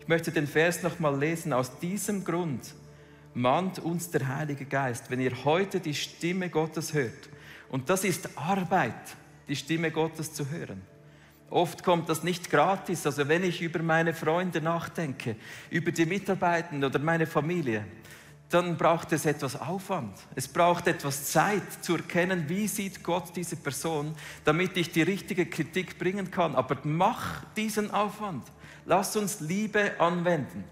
Ich 0.01 0.09
möchte 0.09 0.33
den 0.33 0.47
Vers 0.47 0.83
nochmal 0.83 1.19
lesen. 1.19 1.53
Aus 1.53 1.79
diesem 1.79 2.25
Grund 2.25 2.75
mahnt 3.35 3.79
uns 3.79 4.11
der 4.11 4.27
Heilige 4.27 4.65
Geist, 4.65 5.11
wenn 5.11 5.21
ihr 5.21 5.45
heute 5.45 5.81
die 5.81 5.95
Stimme 5.95 6.49
Gottes 6.49 6.95
hört. 6.95 7.29
Und 7.69 7.91
das 7.91 8.05
ist 8.05 8.31
Arbeit, 8.37 8.95
die 9.49 9.57
Stimme 9.57 9.91
Gottes 9.91 10.33
zu 10.33 10.49
hören. 10.49 10.81
Oft 11.51 11.85
kommt 11.85 12.09
das 12.09 12.23
nicht 12.23 12.51
gratis. 12.51 13.07
Also 13.07 13.29
wenn 13.29 13.45
ich 13.45 13.61
über 13.61 13.81
meine 13.83 14.15
Freunde 14.15 14.61
nachdenke, 14.61 15.37
über 15.71 15.93
die 15.93 16.07
Mitarbeitenden 16.07 16.89
oder 16.89 16.99
meine 16.99 17.27
Familie, 17.27 17.85
dann 18.49 18.77
braucht 18.77 19.13
es 19.13 19.27
etwas 19.27 19.61
Aufwand. 19.61 20.17
Es 20.35 20.47
braucht 20.47 20.87
etwas 20.87 21.33
Zeit 21.33 21.85
zu 21.85 21.97
erkennen, 21.97 22.49
wie 22.49 22.69
sieht 22.69 23.03
Gott 23.03 23.35
diese 23.35 23.57
Person, 23.57 24.15
damit 24.45 24.77
ich 24.77 24.93
die 24.93 25.03
richtige 25.03 25.47
Kritik 25.47 25.99
bringen 25.99 26.31
kann. 26.31 26.55
Aber 26.55 26.79
mach 26.85 27.45
diesen 27.55 27.91
Aufwand. 27.91 28.45
Lass 28.85 29.17
uns 29.17 29.41
Liebe 29.41 29.99
anwenden. 29.99 30.63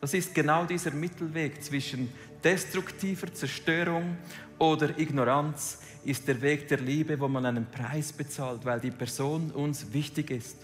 Das 0.00 0.14
ist 0.14 0.34
genau 0.34 0.64
dieser 0.64 0.92
Mittelweg 0.92 1.62
zwischen 1.62 2.12
destruktiver 2.44 3.32
Zerstörung 3.34 4.16
oder 4.58 4.98
Ignoranz, 4.98 5.80
ist 6.04 6.28
der 6.28 6.40
Weg 6.40 6.68
der 6.68 6.78
Liebe, 6.78 7.18
wo 7.20 7.28
man 7.28 7.44
einen 7.44 7.66
Preis 7.70 8.12
bezahlt, 8.12 8.64
weil 8.64 8.80
die 8.80 8.90
Person 8.90 9.50
uns 9.50 9.92
wichtig 9.92 10.30
ist. 10.30 10.56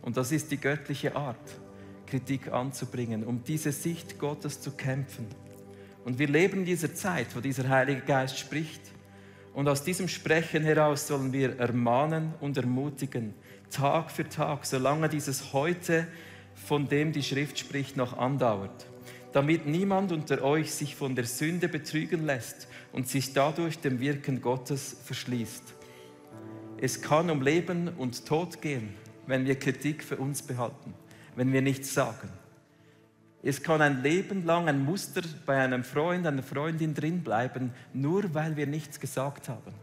Und 0.00 0.16
das 0.16 0.32
ist 0.32 0.50
die 0.50 0.58
göttliche 0.58 1.14
Art, 1.16 1.36
Kritik 2.06 2.50
anzubringen, 2.50 3.24
um 3.24 3.44
diese 3.44 3.72
Sicht 3.72 4.18
Gottes 4.18 4.60
zu 4.60 4.70
kämpfen. 4.70 5.26
Und 6.04 6.18
wir 6.18 6.28
leben 6.28 6.60
in 6.60 6.64
dieser 6.64 6.94
Zeit, 6.94 7.34
wo 7.34 7.40
dieser 7.40 7.68
Heilige 7.68 8.00
Geist 8.02 8.38
spricht. 8.38 8.80
Und 9.54 9.68
aus 9.68 9.82
diesem 9.82 10.08
Sprechen 10.08 10.62
heraus 10.62 11.06
sollen 11.06 11.32
wir 11.32 11.58
ermahnen 11.58 12.34
und 12.40 12.56
ermutigen, 12.56 13.34
Tag 13.70 14.10
für 14.10 14.28
Tag, 14.28 14.64
solange 14.64 15.08
dieses 15.08 15.52
Heute 15.52 16.06
von 16.54 16.88
dem 16.88 17.12
die 17.12 17.22
Schrift 17.22 17.58
spricht, 17.58 17.96
noch 17.96 18.16
andauert, 18.18 18.86
damit 19.32 19.66
niemand 19.66 20.12
unter 20.12 20.42
euch 20.42 20.72
sich 20.72 20.96
von 20.96 21.14
der 21.14 21.24
Sünde 21.24 21.68
betrügen 21.68 22.24
lässt 22.26 22.68
und 22.92 23.08
sich 23.08 23.32
dadurch 23.32 23.78
dem 23.78 24.00
Wirken 24.00 24.40
Gottes 24.40 24.96
verschließt. 25.04 25.74
Es 26.80 27.02
kann 27.02 27.30
um 27.30 27.42
Leben 27.42 27.88
und 27.88 28.26
Tod 28.26 28.60
gehen, 28.62 28.94
wenn 29.26 29.46
wir 29.46 29.58
Kritik 29.58 30.02
für 30.02 30.16
uns 30.16 30.42
behalten, 30.42 30.94
wenn 31.36 31.52
wir 31.52 31.62
nichts 31.62 31.92
sagen. 31.92 32.28
Es 33.42 33.62
kann 33.62 33.80
ein 33.80 34.02
Leben 34.02 34.44
lang 34.44 34.68
ein 34.68 34.84
Muster 34.84 35.22
bei 35.46 35.62
einem 35.62 35.84
Freund, 35.84 36.26
einer 36.26 36.42
Freundin 36.42 36.94
drin 36.94 37.22
bleiben, 37.22 37.72
nur 37.92 38.34
weil 38.34 38.56
wir 38.56 38.66
nichts 38.66 38.98
gesagt 38.98 39.48
haben. 39.48 39.74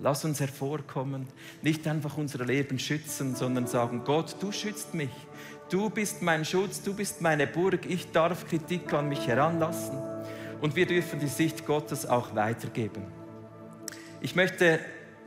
Lass 0.00 0.24
uns 0.24 0.40
hervorkommen, 0.40 1.28
nicht 1.62 1.86
einfach 1.86 2.18
unser 2.18 2.44
Leben 2.44 2.78
schützen, 2.80 3.36
sondern 3.36 3.68
sagen, 3.68 4.02
Gott, 4.04 4.36
du 4.40 4.50
schützt 4.50 4.94
mich. 4.94 5.10
Du 5.70 5.88
bist 5.88 6.20
mein 6.20 6.44
Schutz, 6.44 6.82
du 6.82 6.94
bist 6.94 7.20
meine 7.22 7.46
Burg. 7.46 7.86
Ich 7.86 8.10
darf 8.10 8.46
Kritik 8.46 8.92
an 8.92 9.08
mich 9.08 9.26
heranlassen. 9.26 9.96
Und 10.60 10.76
wir 10.76 10.86
dürfen 10.86 11.20
die 11.20 11.28
Sicht 11.28 11.64
Gottes 11.64 12.06
auch 12.06 12.34
weitergeben. 12.34 13.02
Ich 14.20 14.34
möchte 14.34 14.80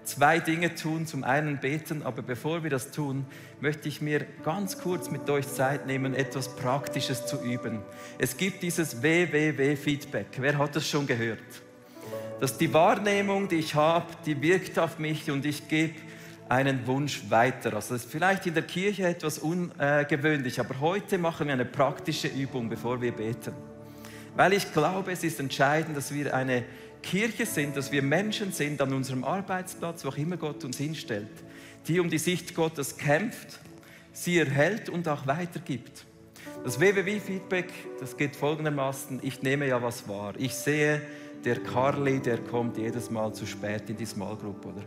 zwei 0.07 0.39
Dinge 0.39 0.75
tun. 0.75 1.05
Zum 1.05 1.23
einen 1.23 1.59
beten, 1.59 2.03
aber 2.03 2.21
bevor 2.21 2.63
wir 2.63 2.69
das 2.69 2.91
tun, 2.91 3.25
möchte 3.59 3.87
ich 3.87 4.01
mir 4.01 4.25
ganz 4.43 4.77
kurz 4.79 5.11
mit 5.11 5.29
euch 5.29 5.47
Zeit 5.47 5.85
nehmen, 5.87 6.13
etwas 6.13 6.55
Praktisches 6.55 7.25
zu 7.25 7.41
üben. 7.41 7.79
Es 8.17 8.37
gibt 8.37 8.63
dieses 8.63 9.03
WWW-Feedback. 9.03 10.27
Wer 10.37 10.57
hat 10.57 10.75
das 10.75 10.87
schon 10.87 11.05
gehört? 11.05 11.39
dass 12.39 12.57
die 12.57 12.71
Wahrnehmung, 12.73 13.47
die 13.47 13.55
ich 13.55 13.75
habe, 13.75 14.05
die 14.25 14.39
wirkt 14.41 14.77
auf 14.77 14.99
mich 14.99 15.31
und 15.31 15.45
ich 15.45 15.67
gebe 15.67 15.95
einen 16.49 16.85
Wunsch 16.87 17.23
weiter. 17.29 17.73
Also 17.73 17.95
das 17.95 18.03
ist 18.03 18.11
vielleicht 18.11 18.45
in 18.45 18.53
der 18.53 18.63
Kirche 18.63 19.07
etwas 19.07 19.39
ungewöhnlich, 19.39 20.59
aber 20.59 20.79
heute 20.79 21.17
machen 21.17 21.47
wir 21.47 21.53
eine 21.53 21.65
praktische 21.65 22.27
Übung, 22.27 22.69
bevor 22.69 23.01
wir 23.01 23.11
beten. 23.11 23.53
Weil 24.35 24.53
ich 24.53 24.71
glaube, 24.71 25.11
es 25.11 25.23
ist 25.23 25.39
entscheidend, 25.39 25.97
dass 25.97 26.13
wir 26.13 26.33
eine 26.33 26.63
Kirche 27.09 27.45
sind, 27.45 27.77
dass 27.77 27.93
wir 27.93 28.01
Menschen 28.01 28.51
sind 28.51 28.81
an 28.81 28.91
unserem 28.91 29.23
Arbeitsplatz, 29.23 30.03
wo 30.03 30.09
auch 30.09 30.17
immer 30.17 30.35
Gott 30.35 30.65
uns 30.65 30.77
hinstellt, 30.77 31.29
die 31.87 32.01
um 32.01 32.09
die 32.09 32.17
Sicht 32.17 32.53
Gottes 32.53 32.97
kämpft, 32.97 33.59
sie 34.11 34.39
erhält 34.39 34.89
und 34.89 35.07
auch 35.07 35.25
weitergibt. 35.25 36.05
Das 36.65 36.81
WWW-Feedback, 36.81 37.71
das 38.01 38.17
geht 38.17 38.35
folgendermaßen, 38.35 39.21
ich 39.23 39.41
nehme 39.41 39.67
ja 39.67 39.81
was 39.81 40.09
wahr. 40.09 40.33
Ich 40.37 40.53
sehe, 40.53 41.01
der 41.45 41.63
Carly, 41.63 42.19
der 42.19 42.39
kommt 42.39 42.77
jedes 42.77 43.09
Mal 43.09 43.33
zu 43.33 43.45
spät 43.45 43.89
in 43.89 43.95
die 43.95 44.05
Small 44.05 44.35
Group, 44.35 44.65
oder? 44.65 44.83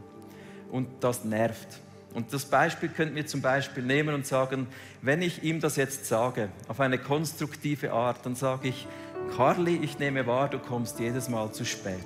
Und 0.71 0.89
das 1.01 1.25
nervt. 1.25 1.81
Und 2.13 2.35
das 2.35 2.45
Beispiel 2.45 2.91
könnten 2.91 3.15
wir 3.15 3.27
zum 3.27 3.41
Beispiel 3.41 3.83
nehmen 3.83 4.15
und 4.15 4.27
sagen, 4.27 4.67
wenn 5.01 5.23
ich 5.23 5.43
ihm 5.43 5.61
das 5.61 5.77
jetzt 5.77 6.05
sage, 6.05 6.51
auf 6.69 6.81
eine 6.81 6.99
konstruktive 6.99 7.93
Art, 7.93 8.27
dann 8.27 8.35
sage 8.35 8.69
ich, 8.69 8.87
Carly, 9.37 9.77
ich 9.83 9.99
nehme 9.99 10.27
wahr, 10.27 10.49
du 10.49 10.59
kommst 10.59 10.99
jedes 10.99 11.29
Mal 11.29 11.53
zu 11.53 11.65
spät. 11.65 11.97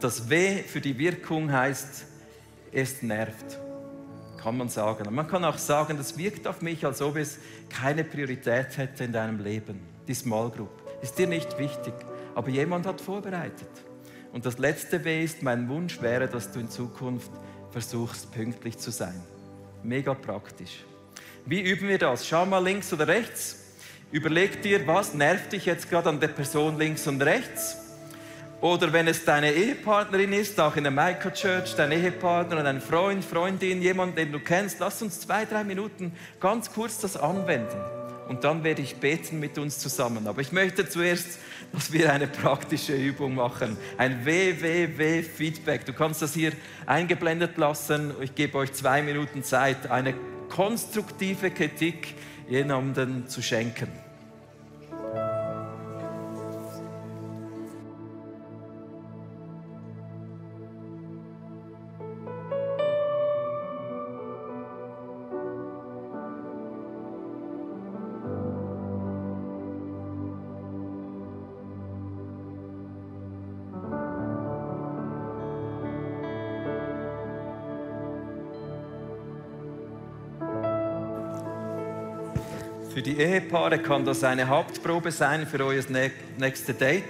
Das 0.00 0.28
W 0.28 0.62
für 0.62 0.80
die 0.80 0.96
Wirkung 0.98 1.50
heißt, 1.52 2.04
es 2.72 3.02
nervt, 3.02 3.58
kann 4.40 4.56
man 4.56 4.68
sagen. 4.68 5.12
Man 5.14 5.26
kann 5.26 5.44
auch 5.44 5.58
sagen, 5.58 5.96
das 5.96 6.16
wirkt 6.16 6.46
auf 6.46 6.62
mich, 6.62 6.84
als 6.84 7.02
ob 7.02 7.16
es 7.16 7.38
keine 7.68 8.04
Priorität 8.04 8.76
hätte 8.76 9.04
in 9.04 9.12
deinem 9.12 9.42
Leben. 9.42 9.80
Die 10.06 10.14
Small 10.14 10.50
Group 10.50 10.70
ist 11.02 11.18
dir 11.18 11.26
nicht 11.26 11.58
wichtig 11.58 11.94
aber 12.34 12.48
jemand 12.48 12.86
hat 12.86 13.00
vorbereitet. 13.00 13.68
Und 14.32 14.46
das 14.46 14.58
letzte 14.58 15.04
W 15.04 15.24
ist, 15.24 15.42
mein 15.42 15.68
Wunsch 15.68 16.00
wäre, 16.00 16.28
dass 16.28 16.52
du 16.52 16.60
in 16.60 16.70
Zukunft 16.70 17.30
versuchst, 17.70 18.32
pünktlich 18.32 18.78
zu 18.78 18.90
sein. 18.90 19.20
Mega 19.82 20.14
praktisch. 20.14 20.84
Wie 21.44 21.60
üben 21.60 21.88
wir 21.88 21.98
das? 21.98 22.26
Schau 22.26 22.46
mal 22.46 22.62
links 22.62 22.92
oder 22.92 23.08
rechts. 23.08 23.59
Überleg 24.12 24.62
dir, 24.62 24.86
was 24.86 25.14
nervt 25.14 25.52
dich 25.52 25.66
jetzt 25.66 25.88
gerade 25.88 26.08
an 26.08 26.20
der 26.20 26.28
Person 26.28 26.78
links 26.78 27.06
und 27.06 27.22
rechts. 27.22 27.76
Oder 28.60 28.92
wenn 28.92 29.08
es 29.08 29.24
deine 29.24 29.52
Ehepartnerin 29.52 30.32
ist, 30.32 30.60
auch 30.60 30.76
in 30.76 30.84
der 30.84 30.90
Micro 30.90 31.30
Church, 31.30 31.74
dein 31.76 31.92
Ehepartner 31.92 32.60
oder 32.60 32.68
ein 32.68 32.80
Freund, 32.80 33.24
Freundin, 33.24 33.80
jemand, 33.80 34.18
den 34.18 34.32
du 34.32 34.40
kennst, 34.40 34.80
lass 34.80 35.00
uns 35.00 35.20
zwei, 35.20 35.44
drei 35.46 35.64
Minuten 35.64 36.12
ganz 36.40 36.70
kurz 36.70 36.98
das 36.98 37.16
anwenden. 37.16 37.78
Und 38.28 38.44
dann 38.44 38.62
werde 38.62 38.82
ich 38.82 38.96
beten 38.96 39.40
mit 39.40 39.58
uns 39.58 39.78
zusammen. 39.78 40.26
Aber 40.26 40.40
ich 40.40 40.52
möchte 40.52 40.88
zuerst 40.88 41.38
dass 41.72 41.92
wir 41.92 42.12
eine 42.12 42.26
praktische 42.26 42.94
Übung 42.94 43.34
machen. 43.34 43.76
Ein 43.96 44.24
WWW-Feedback. 44.24 45.84
Du 45.86 45.92
kannst 45.92 46.22
das 46.22 46.34
hier 46.34 46.52
eingeblendet 46.86 47.56
lassen. 47.56 48.12
Ich 48.20 48.34
gebe 48.34 48.58
euch 48.58 48.72
zwei 48.72 49.02
Minuten 49.02 49.42
Zeit, 49.42 49.90
eine 49.90 50.14
konstruktive 50.48 51.50
Kritik 51.50 52.14
jemandem 52.50 53.28
zu 53.28 53.40
schenken. 53.40 54.09
Ehepaare 83.50 83.80
kann 83.80 84.04
das 84.04 84.22
eine 84.22 84.46
Hauptprobe 84.46 85.10
sein 85.10 85.44
für 85.44 85.58
euer 85.64 85.82
nächstes 86.38 86.78
Date. 86.78 87.02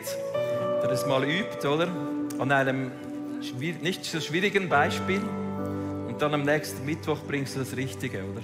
Der 0.82 0.90
es 0.90 1.04
mal 1.04 1.22
übt, 1.22 1.68
oder? 1.68 1.86
An 2.38 2.50
einem 2.50 2.90
nicht 3.82 4.06
so 4.06 4.20
schwierigen 4.20 4.66
Beispiel. 4.66 5.20
Und 6.08 6.16
dann 6.18 6.32
am 6.32 6.44
nächsten 6.44 6.86
Mittwoch 6.86 7.18
bringst 7.28 7.56
du 7.56 7.58
das 7.58 7.76
Richtige, 7.76 8.20
oder? 8.24 8.40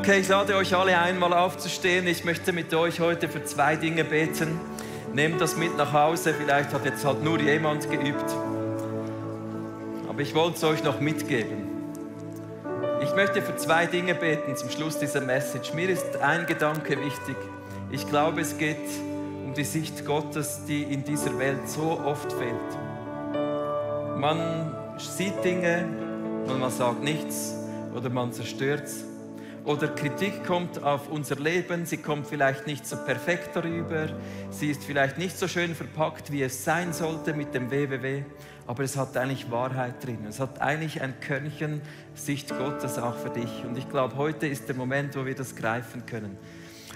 Okay, 0.00 0.20
ich 0.20 0.28
lade 0.28 0.56
euch 0.56 0.74
alle 0.74 0.98
einmal 0.98 1.34
aufzustehen. 1.34 2.06
Ich 2.06 2.24
möchte 2.24 2.54
mit 2.54 2.72
euch 2.72 3.00
heute 3.00 3.28
für 3.28 3.44
zwei 3.44 3.76
Dinge 3.76 4.02
beten. 4.02 4.58
Nehmt 5.12 5.42
das 5.42 5.58
mit 5.58 5.76
nach 5.76 5.92
Hause. 5.92 6.32
Vielleicht 6.32 6.72
hat 6.72 6.86
jetzt 6.86 7.04
halt 7.04 7.22
nur 7.22 7.38
jemand 7.38 7.90
geübt. 7.90 8.24
Aber 10.08 10.20
ich 10.20 10.34
wollte 10.34 10.56
es 10.56 10.64
euch 10.64 10.82
noch 10.82 11.00
mitgeben. 11.00 11.68
Ich 13.02 13.14
möchte 13.14 13.42
für 13.42 13.54
zwei 13.56 13.84
Dinge 13.84 14.14
beten 14.14 14.56
zum 14.56 14.70
Schluss 14.70 14.98
dieser 14.98 15.20
Message. 15.20 15.74
Mir 15.74 15.90
ist 15.90 16.16
ein 16.22 16.46
Gedanke 16.46 16.98
wichtig. 16.98 17.36
Ich 17.90 18.08
glaube, 18.08 18.40
es 18.40 18.56
geht 18.56 18.78
um 19.44 19.52
die 19.52 19.64
Sicht 19.64 20.06
Gottes, 20.06 20.62
die 20.66 20.82
in 20.82 21.04
dieser 21.04 21.38
Welt 21.38 21.68
so 21.68 22.00
oft 22.06 22.32
fehlt. 22.32 22.56
Man 24.16 24.74
sieht 24.96 25.44
Dinge 25.44 25.84
und 26.46 26.58
man 26.58 26.70
sagt 26.70 27.04
nichts 27.04 27.54
oder 27.94 28.08
man 28.08 28.32
zerstört 28.32 28.84
es 28.84 29.09
oder 29.64 29.88
Kritik 29.88 30.44
kommt 30.44 30.82
auf 30.82 31.08
unser 31.08 31.36
Leben, 31.36 31.84
sie 31.86 31.98
kommt 31.98 32.26
vielleicht 32.26 32.66
nicht 32.66 32.86
so 32.86 32.96
perfekt 32.96 33.50
darüber, 33.54 34.08
sie 34.50 34.70
ist 34.70 34.84
vielleicht 34.84 35.18
nicht 35.18 35.38
so 35.38 35.48
schön 35.48 35.74
verpackt, 35.74 36.32
wie 36.32 36.42
es 36.42 36.64
sein 36.64 36.92
sollte 36.92 37.34
mit 37.34 37.54
dem 37.54 37.70
WWW, 37.70 38.24
aber 38.66 38.84
es 38.84 38.96
hat 38.96 39.16
eigentlich 39.16 39.50
Wahrheit 39.50 40.04
drin. 40.04 40.24
Es 40.28 40.40
hat 40.40 40.60
eigentlich 40.60 41.02
ein 41.02 41.18
Körnchen 41.20 41.82
Sicht 42.14 42.56
Gottes 42.56 42.98
auch 42.98 43.16
für 43.16 43.30
dich. 43.30 43.64
Und 43.64 43.76
ich 43.76 43.88
glaube, 43.88 44.16
heute 44.16 44.46
ist 44.46 44.68
der 44.68 44.76
Moment, 44.76 45.16
wo 45.16 45.26
wir 45.26 45.34
das 45.34 45.56
greifen 45.56 46.06
können. 46.06 46.38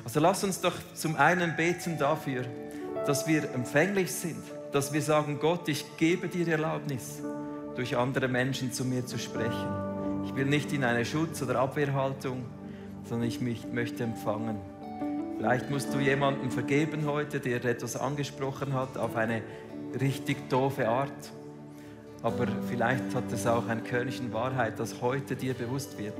Also 0.04 0.20
lass 0.20 0.44
uns 0.44 0.60
doch 0.60 0.74
zum 0.94 1.16
einen 1.16 1.56
beten 1.56 1.98
dafür, 1.98 2.44
dass 3.06 3.26
wir 3.26 3.52
empfänglich 3.54 4.12
sind, 4.12 4.42
dass 4.72 4.92
wir 4.92 5.02
sagen, 5.02 5.38
Gott, 5.40 5.68
ich 5.68 5.84
gebe 5.96 6.28
dir 6.28 6.48
Erlaubnis, 6.48 7.20
durch 7.74 7.96
andere 7.96 8.28
Menschen 8.28 8.72
zu 8.72 8.84
mir 8.84 9.04
zu 9.04 9.18
sprechen. 9.18 9.83
Ich 10.24 10.34
will 10.34 10.46
nicht 10.46 10.72
in 10.72 10.84
eine 10.84 11.04
Schutz- 11.04 11.42
oder 11.42 11.60
Abwehrhaltung, 11.60 12.44
sondern 13.08 13.28
ich 13.28 13.40
möchte 13.40 14.02
empfangen. 14.02 14.56
Vielleicht 15.36 15.70
musst 15.70 15.92
du 15.92 15.98
jemandem 15.98 16.50
vergeben 16.50 17.06
heute, 17.06 17.40
der 17.40 17.64
etwas 17.64 17.96
angesprochen 17.96 18.72
hat, 18.72 18.96
auf 18.96 19.16
eine 19.16 19.42
richtig 20.00 20.48
doofe 20.48 20.88
Art. 20.88 21.10
Aber 22.22 22.46
vielleicht 22.68 23.14
hat 23.14 23.30
es 23.32 23.46
auch 23.46 23.68
ein 23.68 23.84
Körnchen 23.84 24.32
Wahrheit, 24.32 24.78
das 24.78 25.02
heute 25.02 25.36
dir 25.36 25.54
bewusst 25.54 25.98
wird. 25.98 26.16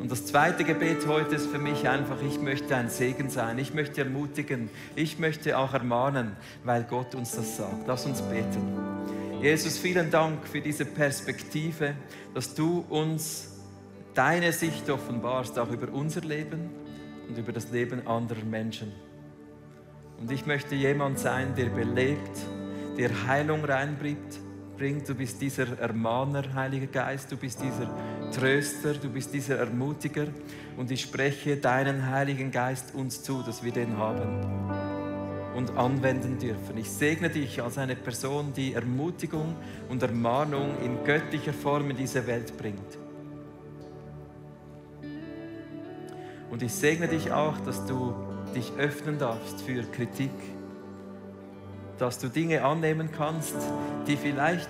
Und 0.00 0.10
das 0.10 0.24
zweite 0.24 0.64
Gebet 0.64 1.06
heute 1.06 1.34
ist 1.34 1.48
für 1.48 1.58
mich 1.58 1.86
einfach, 1.88 2.22
ich 2.22 2.40
möchte 2.40 2.74
ein 2.74 2.88
Segen 2.88 3.28
sein, 3.28 3.58
ich 3.58 3.74
möchte 3.74 4.00
ermutigen, 4.02 4.70
ich 4.96 5.18
möchte 5.18 5.58
auch 5.58 5.74
ermahnen, 5.74 6.36
weil 6.64 6.84
Gott 6.84 7.14
uns 7.14 7.32
das 7.32 7.58
sagt. 7.58 7.86
Lass 7.86 8.06
uns 8.06 8.22
beten. 8.22 8.62
Jesus, 9.40 9.78
vielen 9.78 10.10
Dank 10.10 10.46
für 10.46 10.60
diese 10.60 10.84
Perspektive, 10.84 11.94
dass 12.34 12.54
du 12.54 12.84
uns 12.90 13.48
deine 14.12 14.52
Sicht 14.52 14.90
offenbarst, 14.90 15.58
auch 15.58 15.70
über 15.70 15.90
unser 15.90 16.20
Leben 16.20 16.68
und 17.26 17.38
über 17.38 17.50
das 17.50 17.70
Leben 17.70 18.06
anderer 18.06 18.44
Menschen. 18.44 18.92
Und 20.20 20.30
ich 20.30 20.44
möchte 20.44 20.74
jemand 20.74 21.18
sein, 21.18 21.54
der 21.56 21.70
belebt, 21.70 22.38
der 22.98 23.26
Heilung 23.26 23.64
reinbringt, 23.64 24.38
bringt. 24.76 25.08
Du 25.08 25.14
bist 25.14 25.40
dieser 25.40 25.78
Ermahner, 25.78 26.54
Heiliger 26.54 26.88
Geist. 26.88 27.32
Du 27.32 27.38
bist 27.38 27.62
dieser 27.62 27.88
Tröster. 28.32 28.92
Du 28.92 29.08
bist 29.08 29.32
dieser 29.32 29.56
Ermutiger. 29.56 30.26
Und 30.76 30.90
ich 30.90 31.00
spreche 31.00 31.56
deinen 31.56 32.10
Heiligen 32.10 32.50
Geist 32.50 32.94
uns 32.94 33.22
zu, 33.22 33.42
dass 33.42 33.64
wir 33.64 33.72
den 33.72 33.96
haben 33.96 34.89
und 35.54 35.76
anwenden 35.76 36.38
dürfen. 36.38 36.76
Ich 36.76 36.90
segne 36.90 37.30
dich 37.30 37.62
als 37.62 37.78
eine 37.78 37.96
Person, 37.96 38.52
die 38.54 38.74
Ermutigung 38.74 39.56
und 39.88 40.02
Ermahnung 40.02 40.76
in 40.82 41.04
göttlicher 41.04 41.52
Form 41.52 41.90
in 41.90 41.96
diese 41.96 42.26
Welt 42.26 42.56
bringt. 42.56 42.98
Und 46.50 46.62
ich 46.62 46.72
segne 46.72 47.08
dich 47.08 47.32
auch, 47.32 47.58
dass 47.58 47.86
du 47.86 48.14
dich 48.54 48.72
öffnen 48.76 49.18
darfst 49.18 49.62
für 49.62 49.82
Kritik, 49.82 50.30
dass 51.98 52.18
du 52.18 52.28
Dinge 52.28 52.64
annehmen 52.64 53.10
kannst, 53.16 53.54
die 54.06 54.16
vielleicht 54.16 54.68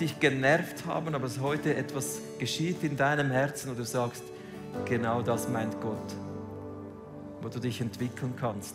dich 0.00 0.18
genervt 0.18 0.86
haben, 0.86 1.14
aber 1.14 1.26
es 1.26 1.40
heute 1.40 1.74
etwas 1.76 2.20
geschieht 2.38 2.82
in 2.82 2.96
deinem 2.96 3.30
Herzen 3.30 3.70
und 3.70 3.78
du 3.78 3.84
sagst, 3.84 4.24
genau 4.84 5.22
das 5.22 5.48
meint 5.48 5.80
Gott, 5.80 6.16
wo 7.40 7.48
du 7.48 7.60
dich 7.60 7.80
entwickeln 7.80 8.34
kannst. 8.38 8.74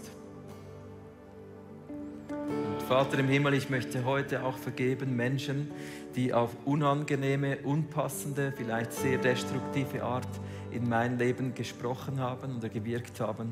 Vater 2.87 3.19
im 3.19 3.27
Himmel, 3.27 3.53
ich 3.53 3.69
möchte 3.69 4.05
heute 4.05 4.45
auch 4.45 4.57
vergeben 4.57 5.13
Menschen, 5.13 5.69
die 6.15 6.33
auf 6.33 6.55
unangenehme, 6.63 7.57
unpassende, 7.57 8.53
vielleicht 8.55 8.93
sehr 8.93 9.17
destruktive 9.17 10.03
Art 10.03 10.29
in 10.71 10.87
mein 10.87 11.19
Leben 11.19 11.53
gesprochen 11.53 12.21
haben 12.21 12.55
oder 12.55 12.69
gewirkt 12.69 13.19
haben. 13.19 13.51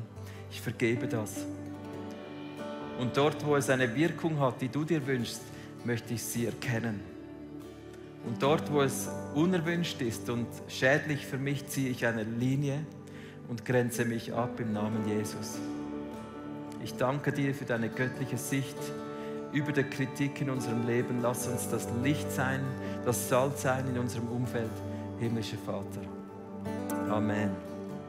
Ich 0.50 0.62
vergebe 0.62 1.06
das. 1.06 1.44
Und 2.98 3.18
dort, 3.18 3.44
wo 3.44 3.56
es 3.56 3.68
eine 3.68 3.94
Wirkung 3.94 4.40
hat, 4.40 4.62
die 4.62 4.70
du 4.70 4.84
dir 4.84 5.06
wünschst, 5.06 5.42
möchte 5.84 6.14
ich 6.14 6.22
sie 6.22 6.46
erkennen. 6.46 7.02
Und 8.24 8.42
dort, 8.42 8.72
wo 8.72 8.80
es 8.80 9.10
unerwünscht 9.34 10.00
ist 10.00 10.30
und 10.30 10.46
schädlich 10.66 11.26
für 11.26 11.36
mich, 11.36 11.66
ziehe 11.66 11.90
ich 11.90 12.06
eine 12.06 12.22
Linie 12.22 12.78
und 13.48 13.66
grenze 13.66 14.06
mich 14.06 14.32
ab 14.32 14.58
im 14.60 14.72
Namen 14.72 15.06
Jesus. 15.06 15.58
Ich 16.82 16.94
danke 16.94 17.32
dir 17.32 17.54
für 17.54 17.66
deine 17.66 17.90
göttliche 17.90 18.38
Sicht 18.38 18.78
über 19.52 19.72
der 19.72 19.84
Kritik 19.84 20.40
in 20.40 20.50
unserem 20.50 20.86
Leben. 20.86 21.20
Lass 21.22 21.46
uns 21.46 21.68
das 21.68 21.88
Licht 22.02 22.30
sein, 22.30 22.60
das 23.04 23.28
Salz 23.28 23.62
sein 23.62 23.86
in 23.88 23.98
unserem 23.98 24.28
Umfeld, 24.28 24.70
himmlischer 25.18 25.58
Vater. 25.58 26.02
Amen. 27.10 27.75